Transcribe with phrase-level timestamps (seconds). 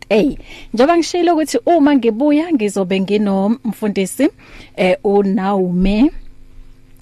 [0.73, 4.29] njengoba ngishilo ukuthi uma ngibuya ngizobe nginomfundisi
[4.75, 6.11] eh uNaume.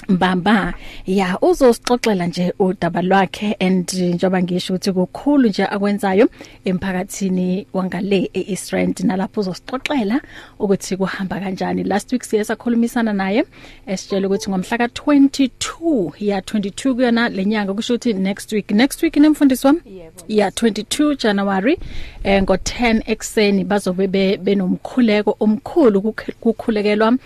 [0.09, 0.73] Mbamba
[1.07, 6.29] ya uzosixoxela nje udaba lwakhe and njoba ngisho ukuthi kukhulu nje akwenzayo
[6.65, 10.21] emphakathini wangale eIsrael nalapho uzosixoxela
[10.59, 11.83] ukuthi kuhamba kanjani.
[11.83, 13.45] Last week siye sakhulumisana naye
[13.87, 18.71] esitshela ukuthi ngomhla ka22 ya 22 kuyona lenyanga kusho ukuthi next week.
[18.71, 19.79] Next week nemfundisi wami?
[20.27, 21.77] Ya 22 January
[22.23, 26.01] eh ngo 10 ekseni bazobe benomkhuleko omkhulu
[26.41, 27.17] kukhulekelwa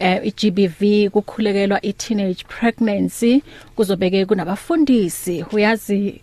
[0.00, 3.42] eh iGBV kukhulekelwa iteenage pregnancy
[3.76, 5.44] kuzobeke kunabafundisi.
[5.52, 6.20] Uyazi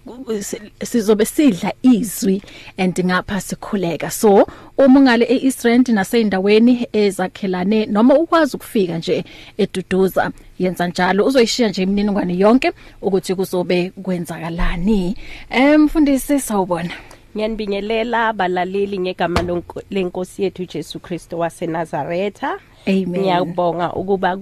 [0.83, 2.42] sizobe sidla izwi
[2.78, 4.11] and ngapha sikhuleka.
[4.11, 9.23] So uma ngale eIsrael naseyindaweni ezakhelane noma ukwazi ukufika nje
[9.58, 11.25] eduduza yenza njalo.
[11.25, 15.16] Uzoyishiya nje imininingwane yonke ukuthi kuzobe kwenzakalani.
[15.50, 16.94] Emfundisi sawubona.
[17.36, 22.59] Ngiyanibingelela balaleli ngegama lenkosi yethu Jesu Kristo waseNazaretha.
[22.88, 23.21] Amen.
[23.21, 24.37] Ngiyabonga ukuba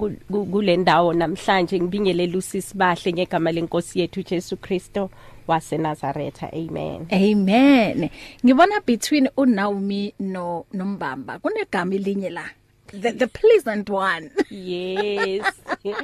[0.51, 5.09] kule ndawo namhlanje ngibingelela usisibahle ngegama lenkosi yethu Jesu Kristo
[5.47, 6.53] waseNazaretha.
[6.53, 7.07] Amen.
[7.11, 8.09] Amen.
[8.45, 12.49] Ngibona between uNaomi no Nombamba kunegama elinye la.
[12.87, 14.29] The, the pleasant one.
[14.49, 15.45] Yes.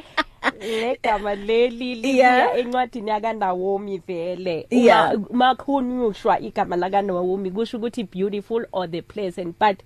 [0.60, 9.02] legama leli liya encwadini yakaNaomi vele uma makhulunyushwa igama lakaNaomi kusho ukuthi beautiful or the
[9.02, 9.80] pleasant but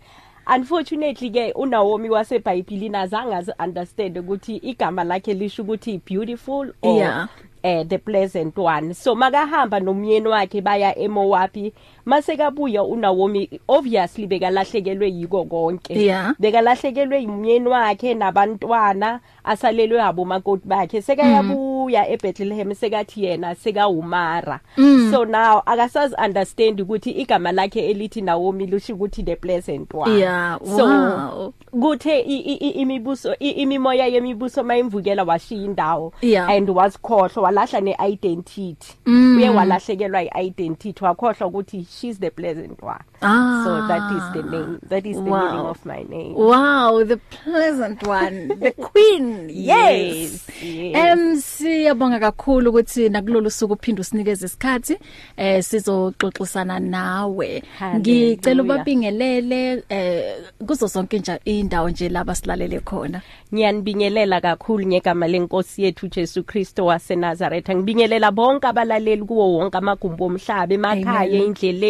[0.47, 7.27] unfortunately ke uNaomi waseBhayibhelini azange understand ukuthi igama lakhe lisho ukuthi beautiful or yeah.
[7.63, 11.73] eh the pleasant one so makahamba nomyeni wakhe baya eMowabi
[12.05, 16.35] masekabuya uNaomi obviously bekalahlekelwe yiko konke yeah.
[16.39, 22.13] bekalahlekelwe umyeni wakhe nabantwana asalelwe abo makoti bakhe sekayabuya mm.
[22.13, 25.11] eBethlehem sekathi yena sekawumara mm.
[25.11, 30.59] so now akasazi understand ukuthi igama lakhe elithi Naomi lisho ukuthi the pleasant one yeah
[30.61, 30.77] wow.
[30.77, 36.49] so kuthe imibuso imimoya yemibuso mayimvukela washiya indawo yeah.
[36.49, 39.37] and wasikhohlwa walahla neidentity mm.
[39.37, 43.03] uye walahlekelwa iidentity wakhohlwa ukuthi she's the pleasant one.
[43.21, 43.63] Ah.
[43.63, 45.45] so that is the name that is the wow.
[45.45, 46.33] meaning of my name.
[46.33, 49.49] Wow the pleasant one the queen.
[49.49, 54.97] Yes em siyabonga kakhulu ukuthi nakulolu suku uphinda usinikeze isikhathi
[55.37, 57.63] eh sizoxoxisana nawe.
[57.95, 60.35] Ngicela ubabingelele eh
[60.67, 63.21] kuzo zonke nje indawo nje laba silalele khona.
[63.53, 67.75] Ngiyanibingelela kakhulu ngegama lenkosi yethu Jesu Kristo waseNazaretha.
[67.75, 71.84] Ngibingelela bonke abalaleli kuwo wonke amagumbi omhlaba emakhaya endleleni.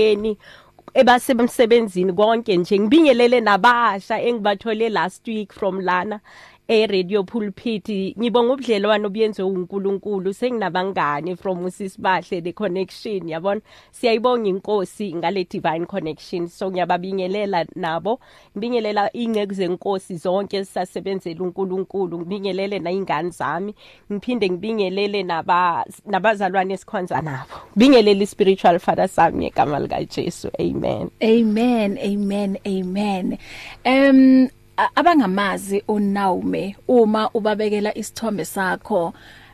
[0.93, 6.19] Ebasemsebenzini konke nje ngibingelele nabasha engibathole last week from lana.
[6.67, 7.89] E-radio pulpit.
[8.17, 10.33] Ngibonga ubudlelwano obuyenziwe uNkulunkulu.
[10.33, 13.61] Senginabangani from usisibahle the connection yabona?
[13.91, 16.47] Siyayibonga inkosi ngale divine connection.
[16.47, 18.19] So ngiyababingelela nabo.
[18.57, 22.19] Ngibingelela ingceke zenkosi zonke sisasebenzela uNkulunkulu.
[22.19, 23.75] Ngibingelele na ingane zami.
[24.11, 27.53] Ngiphinde ngibingelele naba nabazalwane esikhonza nabo.
[27.75, 31.11] Bingelele spiritual father sami ngegama lika Jesu amen.
[31.21, 33.37] Amen amen amen.
[33.85, 34.49] Um
[34.95, 39.13] abangamazi uNaume uma ubabekela isithombe sakho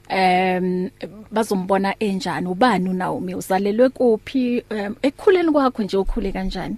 [0.10, 0.90] em
[1.32, 2.48] bazombona enjani?
[2.48, 4.64] Ubani uNaomi uzalelwe kuphi?
[4.72, 6.76] Um, ekukhuleni kwakho nje ukhule kanjani?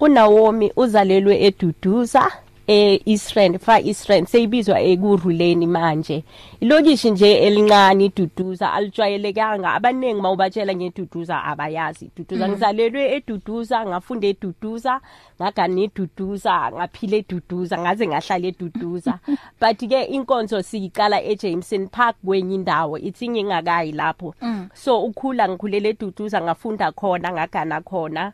[0.00, 2.30] uNaomi uzalelwe eduduza.
[2.66, 6.24] E Eastern Far Eastern seyibizwa ekuruleni manje.
[6.60, 9.72] Ilokishi nje elincane iduduza alijwayelekanga.
[9.72, 12.10] Abaningi mawubatshela ngeduduza abayazi.
[12.16, 15.00] Duduza ngizalelwe eduduza ngafunda eduduza
[15.42, 19.18] ngagana eduduza ngaphila eduduza ngaze ngahlala eduduza.
[19.60, 22.98] But ke inkonzo siyiqala eJameson Park kwenye indawo.
[22.98, 24.34] Ithi ngingakayi lapho.
[24.74, 28.32] So ukhula ngikhulela eduduza ngafunda khona ngagana khona.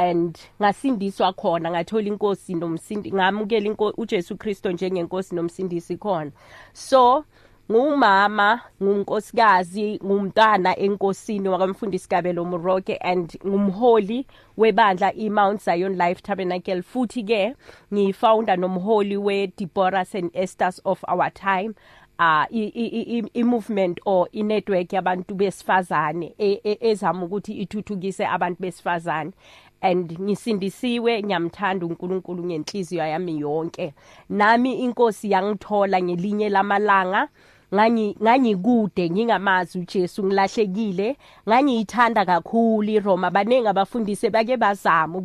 [0.00, 6.30] And ngasindiswa khona ngathola inkosi nomsindi ngamukela uJesu Kristo njengenkosi nomsindisi khona.
[6.72, 7.24] So
[7.70, 14.26] ngumama ngunkosikazi ngumntana enkosini wakamfundisi Kabelo Moroke and ngumholi
[14.56, 16.82] webandla iMount Zion Life Tabernacle.
[16.82, 17.54] Futhi ke
[17.92, 21.74] ngiyifounder nomholi we Deborah and Esters of our time
[22.20, 26.34] uh i movement or i network yabantu besifazane
[26.80, 29.32] ezama ukuthi ithuthukise abantu besifazane.
[29.82, 33.94] And ngisindisiwe ngiyamthanda uNkulunkulu ngenhliziyo yami yonke.
[34.28, 37.28] Nami inkosi yangithola ngelinye lamalanga.
[37.74, 41.16] Ngani nganyikude ngingamazi uJesu ngilahlekile.
[41.48, 43.30] Nganyithanda kakhulu iRoma.
[43.30, 45.18] Baningi abafundise bake bazama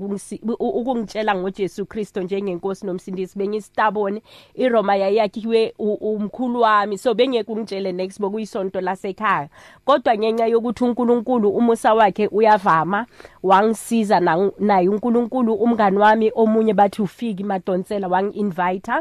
[0.59, 4.21] ukungitshela ngoJesu Kristo njengenkosi nomsindisi bengistabone.
[4.55, 9.49] iRoma yayakhiwe umkhulu wami so bengeke ungitshele next bokuyisonto lasekhaya.
[9.85, 13.05] Kodwa ngenxa yokuthi uNkulunkulu umusa wakhe uyavama
[13.43, 14.19] wangisiza
[14.59, 18.91] naye uNkulunkulu umngani wami omunye bathi ufiki madonsela wangi-invite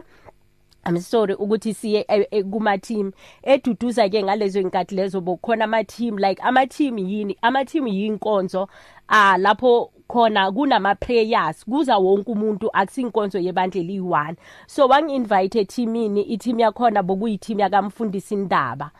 [0.86, 2.04] I'm sorry ukuthi siye
[2.50, 7.64] kuma team eduduza ke ngalezo inkathi lezo bokhona ama team like ama team yini ama
[7.64, 8.68] team yinkonzo
[9.08, 14.34] ah lapho khona kunama prayers kuza wonke umuntu akusinkonzo yebandla liyi1
[14.66, 18.90] so wangi-invite teamini i-team yakhona bokuyi-team yakamfundisi indaba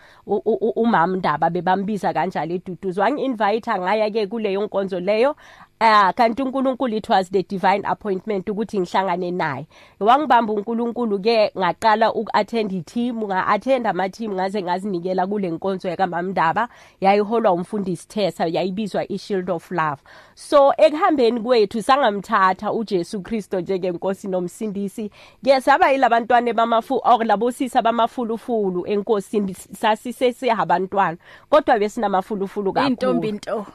[0.76, 3.00] umama ndaba bebambiza kanjalo eduduzo.
[3.02, 5.37] Wangi-invite ngaya ke kuleyo nkonzo leyo
[5.81, 9.67] ah kanti uNkulunkulu it was the divine appointment ukuthi ngihlangane naye.
[10.00, 16.69] Wangibamba uNkulunkulu ke ngaqala ukuattend i-team nga-attend ama-team ngaze ngazinikela kule nkonzo yakamamndaba.
[17.00, 20.03] Yayiholwa umfundisi Thesa yayibizwa i-Shield of Love.
[20.35, 25.11] So ekuhambeni kwethu sangamthatha uJesu Kristo njengenkosi nomsindisi.
[25.44, 31.17] Ke saba yilabantwana bamafu okulabo sisa bamafulufulu enkosini sasise sihabantwana
[31.50, 32.91] kodwa besinamafulufulu kakhulu.
[32.91, 33.67] Intombi into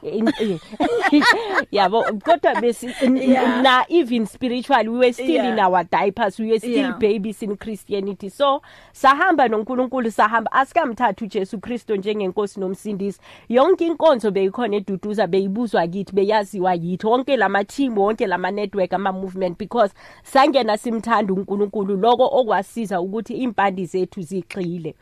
[1.90, 3.62] yabo kodwa besi Yeah.
[3.62, 5.48] na even spiritually we were still Yeah.
[5.52, 6.98] in our diapers we were still Yeah.
[6.98, 14.76] babies in Christianity so sahamba noNkulunkulu sahamba asikamthatha uJesu Kristo njengenkosi nomsindisi yonke inkonzo beyikhona
[14.76, 20.78] eduduza beyibuzwa kithi beyaziwa yithi wonke lama team wonke lama network ama movement because sangena
[20.78, 24.94] simthanda uNkulunkulu lokho okwasiza ukuthi impandi zethu zigxile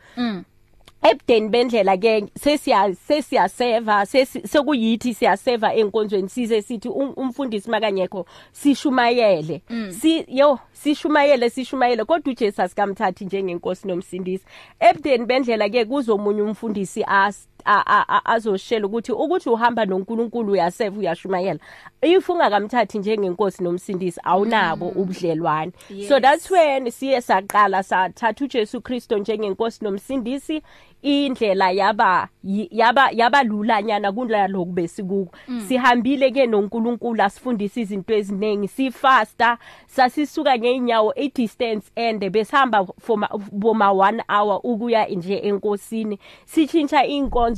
[1.03, 9.61] ebudeni bendlela ke sesiya sesiyaseva sekuyithi siyaseva enkonzweni size sithi um- umfundisi makanyekho sishumayele.
[9.91, 12.05] Si yo sishumayele sishumayele.
[12.05, 14.45] Kodwa uJesu asikamthathi njengenkosi nomsindisi.
[14.79, 17.58] Ebudeni bendlela ke kuzomunye umfundisi as a- a- a-
[18.25, 21.59] azoshela ukuthi ukuthi uhamba noNkulunkulu uyaseva uyashumayela.
[22.01, 25.71] If ungakamthathi njengenkosi nomsindisi awunabo ubudlelwane.
[25.87, 26.21] So Yes.
[26.21, 30.61] that's when siye saqala sathatha uJesu Kristo njengenkosi nomsindisi.
[31.01, 35.31] Indlela yaba yi- yaba yaba lulanyana kunalokho besikuko.
[35.67, 39.57] Sihambile ke noNkulunkulu asifundisa izinto eziningi sifasta
[39.87, 46.19] sasisuka ngeenyawo i distance ende besihamba for ma- boma 1 hour ukuya nje enkosini.
[46.45, 47.48] Sichintsha inkonzo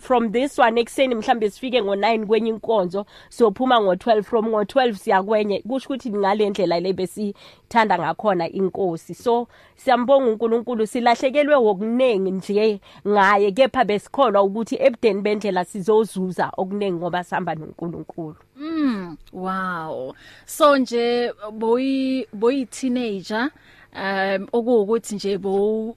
[0.00, 5.60] from this one ekseni mhlambe sifike ngo9 kwenye inkonzo sophuma ngo12 from ngo12 siya kwenye.
[5.60, 9.14] Kusho ukuthi ngale ndlela le besithanda ngakhona inkosi.
[9.14, 13.52] So siyambonga uNkulunkulu silahlekelwe wokuningi nje ngaye.
[13.52, 18.36] Kepha besikholwa ukuthi ebudeni bendlela sizozuza okuningi ngoba sihamba noNkulunkulu.
[18.56, 20.14] Mm, wow.
[20.46, 23.50] So nje boyi boyi teenager
[23.94, 25.96] um okuwukuthi nje bo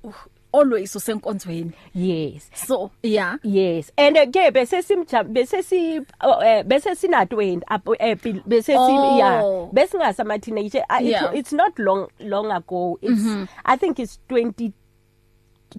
[0.56, 1.72] always usenkonzweni.
[1.94, 3.36] yes So yeah.
[3.44, 8.16] Yes and uh, ke bese simja bese si uh, eh, bese sina 20 up eh,
[8.16, 9.18] bil- bese si Oh.
[9.18, 9.42] yeah
[9.74, 11.26] bese ngasama teenager uh, Yeah.
[11.26, 13.48] it's, it's not long long ago it's mm -hmm.
[13.66, 14.72] I think it's 20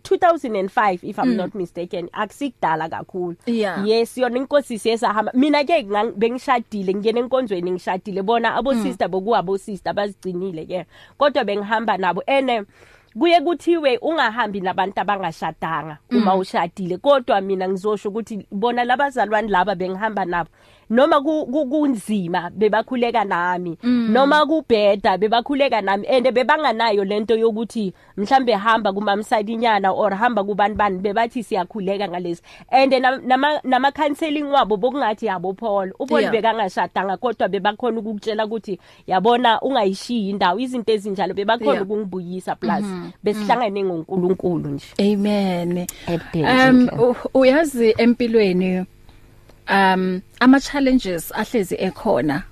[0.02, 1.36] 2005 if I'm mm.
[1.36, 3.86] not mistaken akusikudala kakhulu Yeah.
[3.86, 9.58] yes yona inkosi siyesahamba mina ke ngang- bengishadile ngene enkonzweni ngishadile bona abo sister bokuwabo
[9.58, 10.84] sister bazigcinile ke
[11.18, 12.64] kodwa bengihamba nabo ene
[13.18, 20.24] kuye kuthiwe ungahambi nabantu abangashadanga uma ushadile kodwa mina ngizosho ukuthi bona labazalwane laba bengihamba
[20.24, 20.50] nabo
[20.90, 28.52] noma ku- ku- kunzima bebakhuleka nami noma kubheda bebakhuleka nami and bebanganayo lento yokuthi mhlambe
[28.54, 34.76] hamba kumamsadinyana or hamba kubani bani bebathi siyakhuleka ngalezi and na- nama nama counseling wabo
[34.76, 41.82] bokungathi yabo Paul uPaul bekangashadanga kodwa bebakhona ukukutshela ukuthi yabona ungayishiyi indawo izinto ezinjalo bebakhona
[41.82, 42.84] ukungibuyisa plus
[43.24, 44.86] besihlangane ngoNkulunkulu nje.
[45.00, 45.86] Amen.
[46.70, 46.88] Um
[47.34, 48.84] uyazi empilweni
[49.70, 52.42] um ama challenges ahlezi ekhona.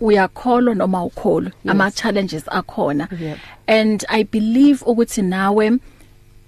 [0.00, 3.08] Uyakholwa noma ukholwa ama challenges akhona.
[3.20, 3.38] Yep.
[3.66, 5.72] and i believe ukuthi nawe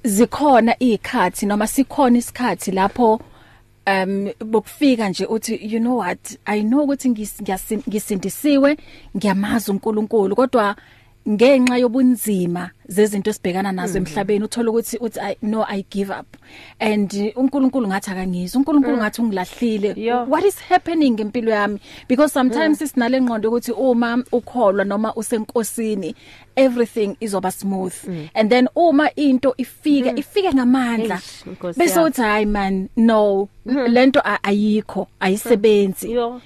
[0.04, 3.20] zikhona ikhathi noma sikhona isikhathi lapho
[3.86, 6.38] um bokufika nje uthi you know what?
[6.46, 8.76] I know ukuthi ngis- ngiyasin- ngisindisiwe
[9.16, 10.36] ngiyamaza uNkulunkulu.
[10.36, 10.76] Kodwa
[11.28, 16.26] ngenxa yobunzima zezinto esibhekana nazo emhlabeni uthola ukuthi uthi I no I give up.
[16.80, 19.94] And uNkulunkulu ngathi akangizwa uNkulunkulu ngathi ungilahlile.
[20.28, 21.80] What is happening empilo yami?
[22.08, 26.14] Because sometimes isinale ngqondo ukuthi uma ukholwa noma usenkosini
[26.56, 27.94] everything izoba smooth.
[28.34, 33.48] And then uma into ifika ifike ngamandla Eish, Nkosi bese uthi hayi man no.
[33.88, 36.12] Lento a- ayikho ayisebenzi.
[36.12, 36.40] Yo.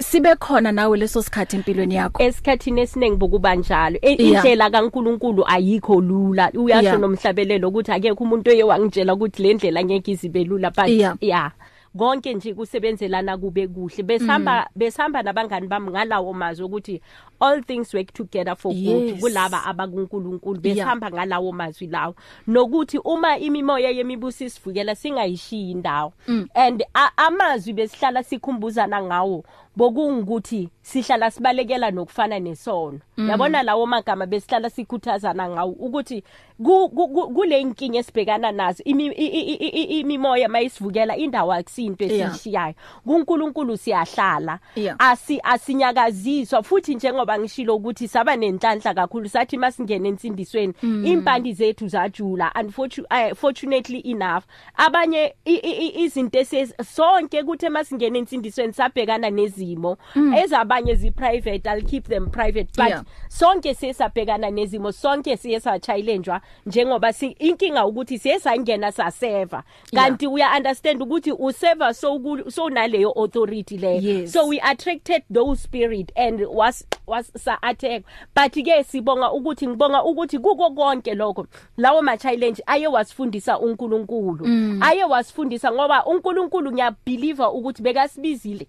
[0.00, 2.22] Sibe khona nawe leso sikhathi empilweni yakho.
[2.22, 3.98] Esikhathini esiningi bokuba njalo.
[4.02, 6.50] E- indlela kaNkuluNkulu ayikho lula.
[6.54, 11.16] Uyasho nomhlabelelo ukuthi akekho umuntu oye wangitshela ukuthi le ndlela ngeke izibe lula but Yeah.
[11.20, 11.52] yeah
[11.98, 14.02] konke nje kusebenzelana kube kuhle.
[14.02, 17.00] Besihamba besihamba nabangani bami ngalawo mazwi ukuthi
[17.40, 19.20] all things work together for good Yes.
[19.20, 22.14] kulaba abakuNkulunkulu besihamba ngalawo mazwi lawo.
[22.46, 26.12] Nokuthi uma imimoya yemibuso isivukela singayishiyi indawo
[26.54, 29.44] and a- amazwi besihlala sikhumbuzana ngawo
[29.76, 32.98] bokungukuthi sihlala sibalekela nokufana nesono.
[33.16, 36.22] Yabona lawo magama besihlala sikhuthazana ngawo ukuthi
[36.64, 41.52] ku- ku- ku- kule inkinga esibhekana nazo imi- i- i- i- i- imimoya mayisivukela indawo
[41.52, 42.30] akusinto Yeah.
[42.30, 42.74] esishiyayo.
[43.06, 44.58] kuNkulunkulu siyahlala.
[44.76, 44.96] Yeah.
[44.98, 52.52] asi asinyakaziswa futhi njengoba ngishilo ukuthi saba nenhlanhla kakhulu sathi masingena ensindisweni impandi zethu zajula
[52.60, 54.44] unfortunately fortunately enough.
[54.76, 59.96] Abanye i- i- i- izinto eses sonke kuthe masingena ensindisweni sabhekana nezimo.
[60.42, 63.02] Ezabanye zi private i'll keep them private but Yeah.
[63.28, 69.62] sonke sesabhekana nezimo sonke siye sachallengwa njengoba si inkinga ukuthi siye sangena saseva.
[69.94, 74.32] Kanti uya understand ukuthi useva so ku- so naleyo authority leyo Yes.
[74.32, 78.02] so we attracted those spirit and was was sa attack
[78.34, 81.46] but ke sibonga ukuthi ngibonga ukuthi kuko konke lokho.
[81.76, 84.46] Lawo ma challenge aye wasifundisa uNkulunkulu.
[84.80, 88.66] Aye wasifundisa ngoba uNkulunkulu ngiyabelieve ukuthi bekasibizile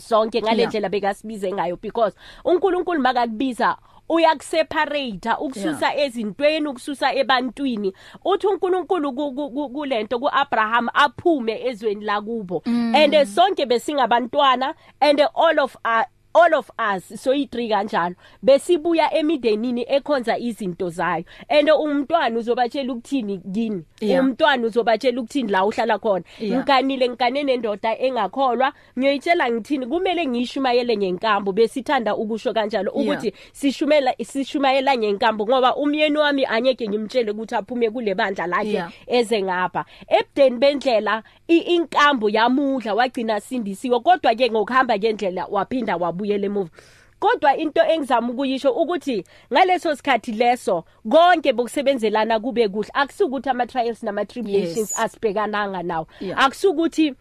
[0.00, 0.68] sonke ngale Yeah.
[0.68, 3.76] ndlela bekasibize ngayo because uNkulunkulu makakubiza
[4.08, 7.92] uyakuseparate ukususa ezintweni ukususa ebantwini.
[8.24, 12.62] Uthi uNkulunkulu ku- ku- ku- kulento kuAbraham aphume ezweni lakubo.
[12.66, 18.14] And eh, sonke besingabantwana and eh, all of us all of us so i3 kanjalo
[18.42, 21.24] besibuya emidenini ekhonza izinto zayo.
[21.48, 23.82] And umntwana uzobatshela ukuthini kini?
[24.00, 24.24] Yeah.
[24.24, 26.24] umntwana uzobatshela ukuthini la uhlala khona?
[26.40, 26.58] Yeah.
[26.58, 28.72] ngikanile ngikane nendoda engakholwa.
[28.98, 29.86] Ngiyoyitshela ngithini?
[29.86, 37.30] Kumele ngishumayele ngenkambo besithanda ukusho kanjalo ukuthi sishumela sishumayela ngenkambo ngoba umyeni wami anyeke ngimtshele
[37.30, 38.92] ukuthi aphume kule bandla lakhe Yeah.
[39.06, 39.84] eze ngapha.
[40.08, 45.96] Ebudeni bendlela i- inkambo yamudla wagcina sindisiwe kodwa ke ngokuhamba ngendlela waphinda
[46.26, 46.70] wabuyela emuva
[47.18, 54.02] kodwa into engizama ukuyisho ukuthi ngaleso sikhathi leso konke bokusebenzelana kube kuhle akusukuthi ama trials
[54.02, 54.98] nama tribulations Yes.
[54.98, 56.44] asibhekananga nawo Yeah.
[56.44, 57.14] akusukuthi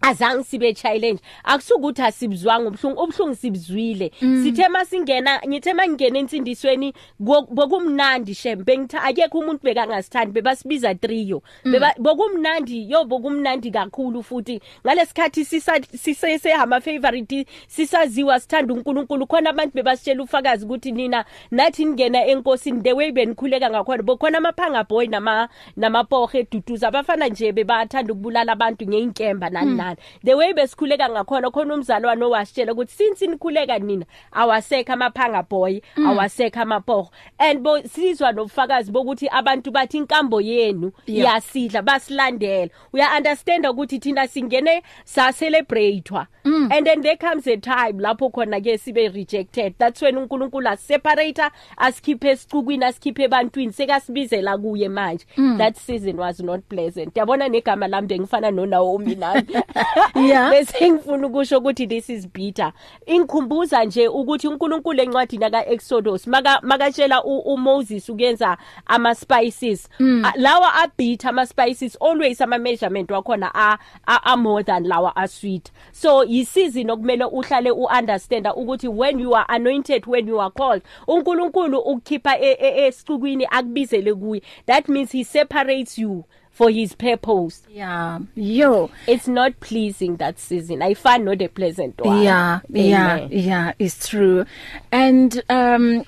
[0.00, 1.20] azange sibe challenge.
[1.44, 4.12] Akusukuthi asibuzwanga ubhlungu ubhlungu sibuzwile.
[4.42, 11.42] Sithe masingena ngithe mangena insindisweni bo- bokumnandi shem bengitha akekho umuntu bekangasithandi bebasibiza trio.
[11.64, 14.60] Beba bokumnandi yo bokumnandi kakhulu futhi.
[14.86, 19.26] Ngalesikhathi sisa sisese ama favorite sisaziwa sithanda uNkulunkulu.
[19.26, 24.84] Khona abantu bebasitshela ufakazi ukuthi nina nathi ningena enkosini the way benikhuleka ngakhona bokhona amaphanga
[24.84, 26.88] boy nama namapohe eduduza.
[26.88, 29.70] Abafana nje bebathanda ukubulala abantu ngeinkemba nani.
[29.88, 35.80] Nani the way besikhuleka ngakhona khona umzalwane owasitshela ukuthi since nikhuleka nina awasekho amaphanga boy
[35.96, 37.10] awasekho amapoho.
[37.38, 41.34] And bo sizwa nobufakazi bokuthi abantu bathi inkambo yenu Yeah.
[41.34, 42.70] yasidla basilandela.
[42.92, 48.60] Uya understand ukuthi thina singene sa celebratewa and then there comes a time lapho khona
[48.60, 49.74] ke sibe rejected.
[49.78, 55.24] That's when uNkulunkulu aseparator asikhiphe esicukwini asikhiphe ebantwini sekasibizela kuye manje.
[55.58, 57.14] That season was not pleasant.
[57.14, 59.42] Yabona negama lami bengifana no Naomi nami
[60.14, 60.50] Yeah.
[60.52, 62.72] bese ngifuna ukusho ukuthi this is bitter.
[63.06, 68.56] Ingikhumbuza nje ukuthi uNkulunkulu encwadini ka Exodus maka makatshela uMoses ukuyenza
[68.86, 74.36] ama spices A- lawa a bitter ama spices always ama measurement wakhona a a- a
[74.36, 80.06] more than lawa a sweet so yisizini okumele uhlale uunderstand ukuthi when you are anointed
[80.06, 84.42] when you are called uNkulunkulu ukukhipha e- e- esicukwini akubizele kuye.
[84.66, 86.24] That means he separates you.
[86.58, 87.62] For his purpose.
[87.72, 88.18] Yeah.
[88.34, 88.90] Yo.
[89.06, 90.82] It's not pleasing that season.
[90.82, 92.20] I find not a pleasant one.
[92.22, 93.28] Yeah, yeah, Amen.
[93.30, 94.44] yeah, it's true.
[94.90, 96.02] And um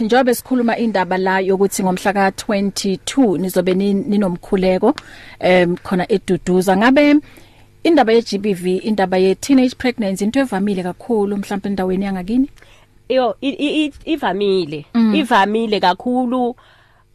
[0.00, 4.94] njobe sikhuluma indaba la yokuthi ngomhla ka 22 nizobe ni- ninomkhuleko
[5.40, 7.16] em khona eduduza ngabe
[7.84, 12.50] indaba ye GBV indaba ye teenage pregnancy into evamile kakhulu mhlawumbe endaweni yangakini?
[13.08, 13.36] Yo
[14.04, 14.86] ivamile.
[14.94, 15.14] Mm.
[15.14, 16.56] ivamile kakhulu.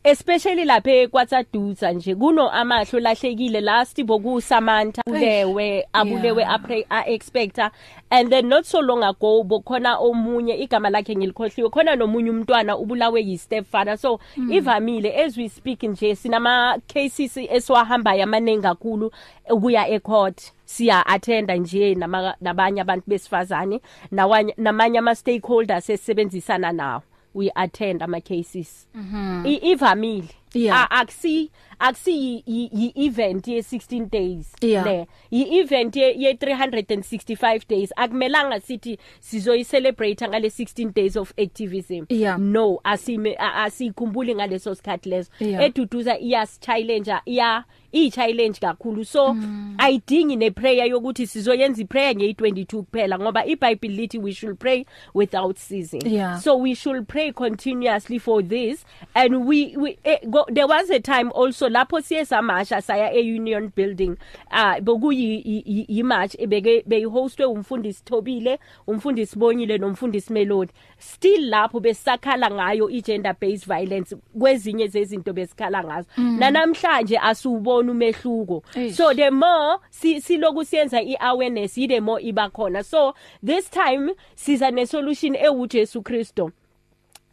[0.04, 6.54] Especially lapha kwaTsaduza nje kuno amahlo lahlekile last boku Samantha ulewe abulewe Yeah.
[6.56, 7.72] apre a expector
[8.10, 13.22] and then not so long ago bokhona omunye igama lakhe ngilikhohliwe khona nomunye umntwana ubulawe
[13.22, 14.52] yi stepfather so Mm.
[14.52, 19.12] ivamile as we speak nje sinama cases eswahamba yamaningi kakhulu
[19.50, 21.96] ukuya ecourt siya attenda nje
[22.42, 23.82] nabanye abantu besifazane
[24.58, 27.02] namanye ama stakeholders esebenzisana nawo
[27.34, 28.88] we attend ama cases.
[29.46, 30.30] I- ivamile.
[30.54, 30.88] Yeah.
[30.92, 34.86] A- akusi akusi yi- yi yi- event ye 16 days Yeah.
[34.86, 41.34] le yi event ye ye 365 days akumelanga sithi sizoyi celebrate ngale 16 days of
[41.38, 42.38] activism Yeah.
[42.40, 45.64] no asime a- asikhumbuli ngaleso sikhathi leso Yeah.
[45.64, 49.76] eduduza iyas challenge iya i challenge kakhulu so Mm.
[49.78, 54.58] ayidingi ne prayer yokuthi sizoyenza i prayer nge 22 kuphela ngoba iBible lithi we should
[54.60, 56.40] pray without ceasing Yeah.
[56.40, 61.00] so we should pray continuously for this and we, we eh, go, there was a
[61.00, 64.16] time also lapho siye samasha saya e Union building.
[64.52, 71.50] Ah bokuyi i- i- i march ebeke beyihostwe umfundisi Thobile umfundisi Bonyile nomfundisi Melody still
[71.50, 76.08] lapho besakhala ngayo i gender based violence kwezinye zezinto besikhala ngazo.
[76.18, 78.64] Nanamhlanje asubona umehluko.
[78.94, 83.14] So the more si siloku siyenza iawareness the more iba khona so
[83.46, 86.52] this time siza ne solution ewu Jesu Kristo.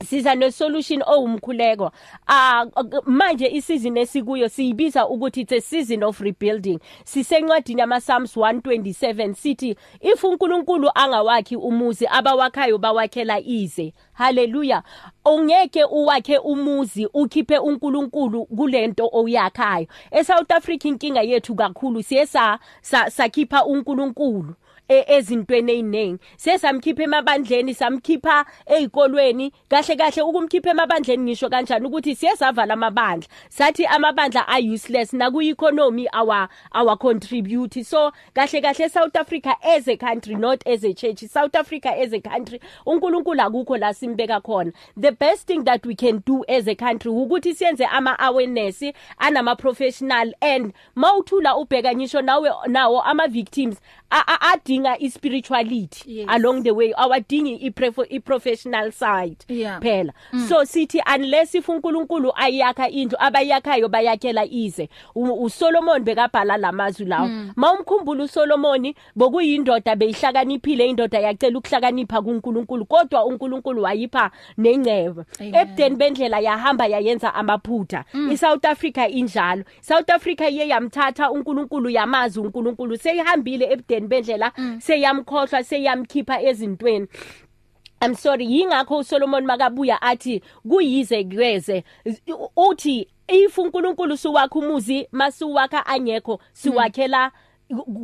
[0.05, 1.91] Siza ne solution owumkhuleko.
[2.27, 2.65] Ah
[3.07, 6.79] manje isizini esikuyo siyibiza ukuthi it's a season of rebuilding.
[7.05, 13.93] Sisencwadini yama Psalms 127 sithi if uNkulunkulu angawakhi umuzi abawakhayo bawakhela ize.
[14.13, 14.83] Haleluya
[15.25, 22.59] ungeke uwakhe umuzi ukhiphe uNkulunkulu kulento oyakhayo eSouth Africa inkinga yethu kakhulu siyesa
[23.09, 24.51] sakhipha uNkulunkulu.
[24.51, 24.55] e-
[24.91, 31.87] ezintweni eziningi sesamkhipha emabandleni samkhipha ezikolweni kahle kahle ukumkhipha emabandleni ngisho kanjani?
[31.87, 33.29] Ukuthi siyesavala amabandla.
[33.49, 39.55] Sathi amabandla are useless na ku economy our our contribute so kahle kahle South Africa
[39.63, 41.21] as a country not as a church.
[41.29, 44.73] South Africa as a country uNkulunkulu akukho la simbeka khona.
[44.97, 48.83] The best thing that we can do as a country ukuthi siyenze ama awareness
[49.19, 56.05] anama professional and mawuthula ubheka ngisho nawe nawo ama victims a- a- adinga i spirituality
[56.21, 56.27] Yes.
[56.29, 56.93] along the way.
[56.97, 59.81] Awadingi i pref- i professional side Yeah.
[59.81, 60.13] phela.
[60.49, 64.89] So sithi unless if uNkulunkulu ayakha indlu abayakhayo bayakhela ize.
[65.15, 67.29] U- uSolomon bekabhala lamazwi lawo.
[67.57, 75.25] Mawumkhumbula uSolomon bokuyindoda beyihlakaniphile indoda yacela ukuhlakanipha kuNkulunkulu kodwa uNkulunkulu wayipha nengcebo.
[75.41, 75.55] Amen.
[75.55, 78.05] ebudeni bendlela yahamba yayenza amaphutha.
[78.33, 79.65] iSouth Africa injalo.
[79.81, 82.97] South Africa iye yamthatha uNkulunkulu yamazi uNkulunkulu.
[82.97, 87.09] Seyihambile ebudeni bendlela seyamkhohlwa seyamkhipha ezintweni.
[88.03, 91.85] I'm sorry yingakho uSolomon makabuya athi kuyize kweze.
[92.57, 97.33] Uthi if uNkulunkulu suwakha umuzi masuwakha angekho siwakhela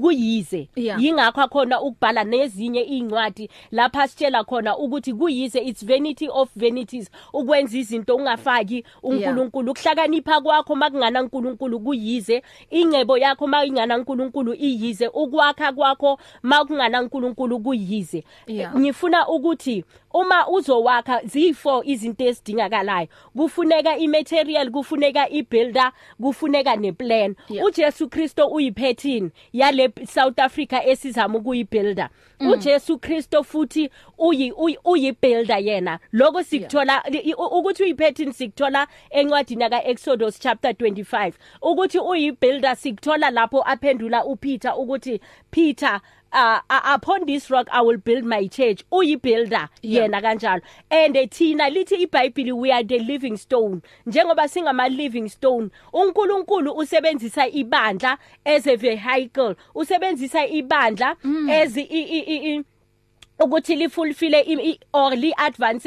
[0.02, 0.68] kuyize.
[0.76, 1.02] Yeah.
[1.02, 7.10] yingakho akhona ukubhala nezinye incwadi lapha sitshela khona ukuthi kuyize it's vanity of vanities.
[7.32, 9.70] Ukwenza izinto ungafaki uNkulunkulu.
[9.72, 12.42] Ukuhlakanipha kwakho makungana uNkulunkulu kuyize.
[12.70, 15.08] Ingcebo yakho makungana uNkulunkulu iyize.
[15.08, 18.24] Ukwakha kwakho makungana uNkulunkulu kuyize.
[18.46, 18.78] Yeah.
[18.78, 19.84] ngifuna ukuthi
[20.20, 23.08] uma uzowakha ziyi4 izinto ezidingakalayo.
[23.36, 27.34] Kufuneka imaterial kufuneka ibuilder kufuneka neplan.
[27.48, 27.66] Yeah.
[27.66, 32.08] uJesu Kristo uyiphethini yale South Africa esizama ukuyibuilder?
[32.40, 35.98] uJesu Kristo futhi uyi uyi- uyibuilder yena.
[36.12, 43.30] Lokho sikuthola i- u- ukuthi uyiphethini sikuthola encwadini ka Exodus chapter 25 ukuthi uyibuilder sikuthola
[43.30, 46.00] lapho aphendula uPeter ukuthi Peter
[46.36, 48.84] uh, uh, upon this rock I will build my church.
[48.92, 50.06] Uyi builder Yeah.
[50.08, 50.60] yena kanjalo.
[50.90, 53.82] And eh, thina lithi iBhayibheli we are the living stone.
[54.06, 59.54] Njengoba singama living stone uNkulunkulu usebenzisa ibandla as a vehicle.
[59.74, 61.16] Usebenzisa ibandla
[61.50, 62.64] as i, i, i, i
[63.40, 65.86] ukuthi lifulfile or li advance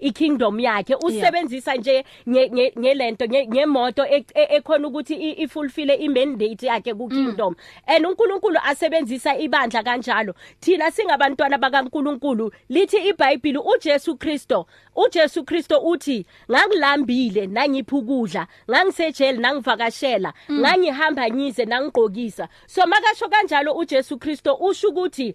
[0.00, 0.94] i kingdom yakhe.
[1.02, 6.94] Usebenzisa nje nge- nge- ngelento nge- ngemoto e- e- ekhona ukuthi ifulfile i mandate yakhe
[6.94, 7.54] ku kingdom.
[7.86, 10.34] And uNkulunkulu asebenzisa ibandla kanjalo.
[10.60, 20.32] Thina singabantwana bakaNkulunkulu lithi iBhayibheli uJesu Kristo uJesu Kristo uthi ngangilambile nangipha ukudla ngangisejele nangivakashela
[20.52, 22.48] ngangihamba ngize nangigqokisa.
[22.66, 25.34] So makasho kanjalo uJesu Kristo usho ukuthi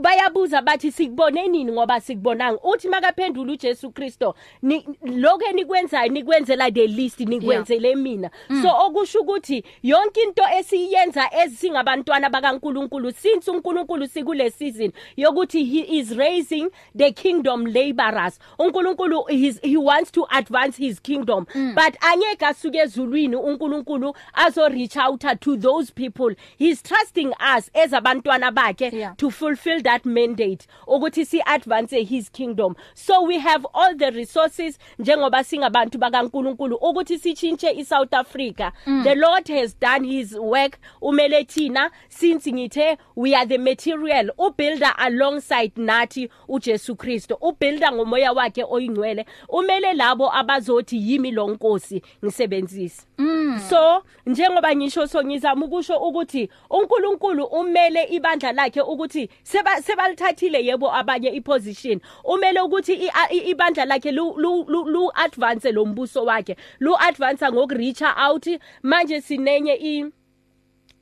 [0.00, 2.60] bayabuza bathi sikubone nini ngoba sikubonanga.
[2.64, 8.30] Uthi makaphendula uJesu Kristo ni- lokho enikwenzayo nikwenzela the least nikwenzele mina.
[8.62, 16.10] So okusho ukuthi yonke into esiyenza ezisingabantwana bakaNkuluNkulu since uNkulunkulu sikule season yokuthi he is
[16.16, 18.38] raising the kingdom laborers.
[18.58, 21.46] uNkulunkulu he, he wants to advance his kingdom.
[21.74, 26.34] But angeke asuke ezulwini uNkulunkulu azo reach out to those people.
[26.58, 29.14] He's trusting us as abantwana bakhe Yeah.
[29.16, 32.76] to fulfill that mandate ukuthi si advance his kingdom.
[32.94, 38.72] So we have all the resources njengoba singabantu bakaNkuluNkulu ukuthi sichinche iSouth Africa.
[38.86, 39.04] Mm.
[39.04, 40.78] the lord has done his work.
[41.02, 48.32] Umele thina since ngithe we are the material ubuilder alongside nathi uJesu Kristo ubuilder ngomoya
[48.32, 49.26] wakhe oyingcwele.
[49.48, 53.02] Umele labo abazothi yimi lonkosi ngisebenzise.
[53.18, 53.35] Mm.
[53.68, 60.94] So njengoba ngisho so ngizama ukusho ukuthi uNkulunkulu umele ibandla lakhe ukuthi seba sebalithathile yebo
[60.94, 62.00] abanye iposition.
[62.24, 63.10] Umele ukuthi
[63.46, 68.46] ibandla lakhe lu advance lombuso wakhe lu advance ngokureach out
[68.82, 70.04] manje sinenye i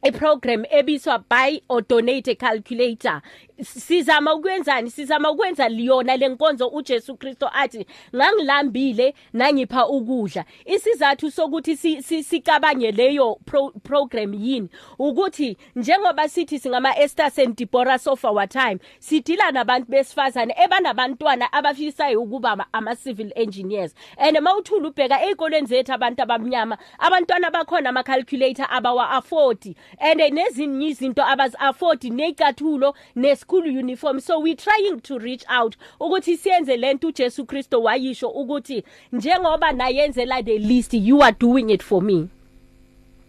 [0.04, 3.22] iprogram ebiswa buy or donate calculator.
[3.62, 4.90] Sizama ukwenzani?
[4.90, 7.86] Sizama ukwenza liyona lenkonzo uJesu Kristo athi
[8.16, 10.44] ngangilambile nangipha ukudla.
[10.64, 14.68] Isizathu sokuthi si- si- sikabange leyo pro, program yini?
[14.98, 22.22] Ukuthi njengoba sithi singama Esther and Deborah of our time sidila nabantu besifazane ebanabantwana abafisayo
[22.22, 23.94] ukuba ama- ama civil engineers.
[24.18, 30.86] And mawuthula ubheka ezikolweni zethu abantu abamnyama abantwana bakhona ama calculator abawa afford and nezinye
[30.88, 34.20] izinto abazi afford necathulo ne school uniform.
[34.20, 40.42] So we trying to reach out ukuthi siyenze lento uJesu Kristo wayisho ukuthi njengoba nayenzela
[40.42, 42.28] the list you are doing it for me.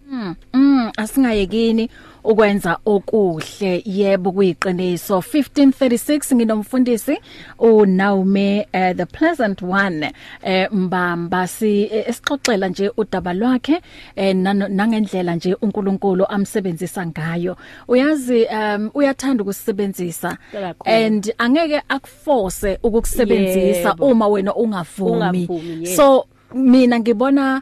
[0.10, 1.90] Mm asingayekini.
[2.26, 3.84] Ukwenza okuhle.
[3.86, 5.18] Yebo kuyiqiniso.
[5.18, 7.18] 1536 nginomfundisi
[7.60, 10.12] uNaume uh, the pleasant one
[10.44, 11.48] eh mbamba.
[11.48, 13.82] Si eh, esixoxela nje udaba lwakhe
[14.16, 17.58] eh, nangendlela nje uNkulunkulu amsebenzisa ngayo.
[17.88, 20.38] Uyazi um uyathanda ukusebenzisa
[20.86, 25.48] and angeke akuforce ukukusebenzisa uma wena ungavumi.
[25.96, 27.62] So mina ngibona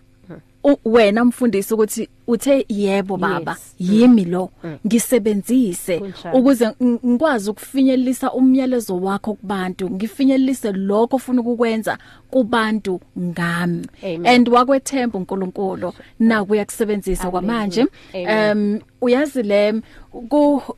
[0.86, 3.76] wena mfundisi ukuthi uthe yebo baba Yes.
[3.80, 4.50] yimi lo
[4.88, 6.00] ngisebenzise.
[6.00, 6.38] Kunjalo.
[6.40, 11.98] ukuze ng- ngikwazi ukufinyelelisa umyalezo wakho kubantu ngifinyelelise lokho ofuna ukukwenza
[12.30, 13.86] kubantu ngami.
[14.26, 17.32] And wakwethemba uNkulunkulu na kuyakusebenzisa Amen.
[17.32, 17.86] kwamanje.
[18.14, 19.82] Um uyazi le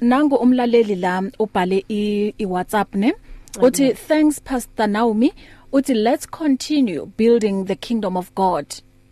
[0.01, 3.13] nangu umlaleli la ubhale i WhatsApp ne?
[3.61, 5.33] Uthi thanks pastor Naomi.
[5.71, 8.65] Uthi let's continue building the kingdom of God.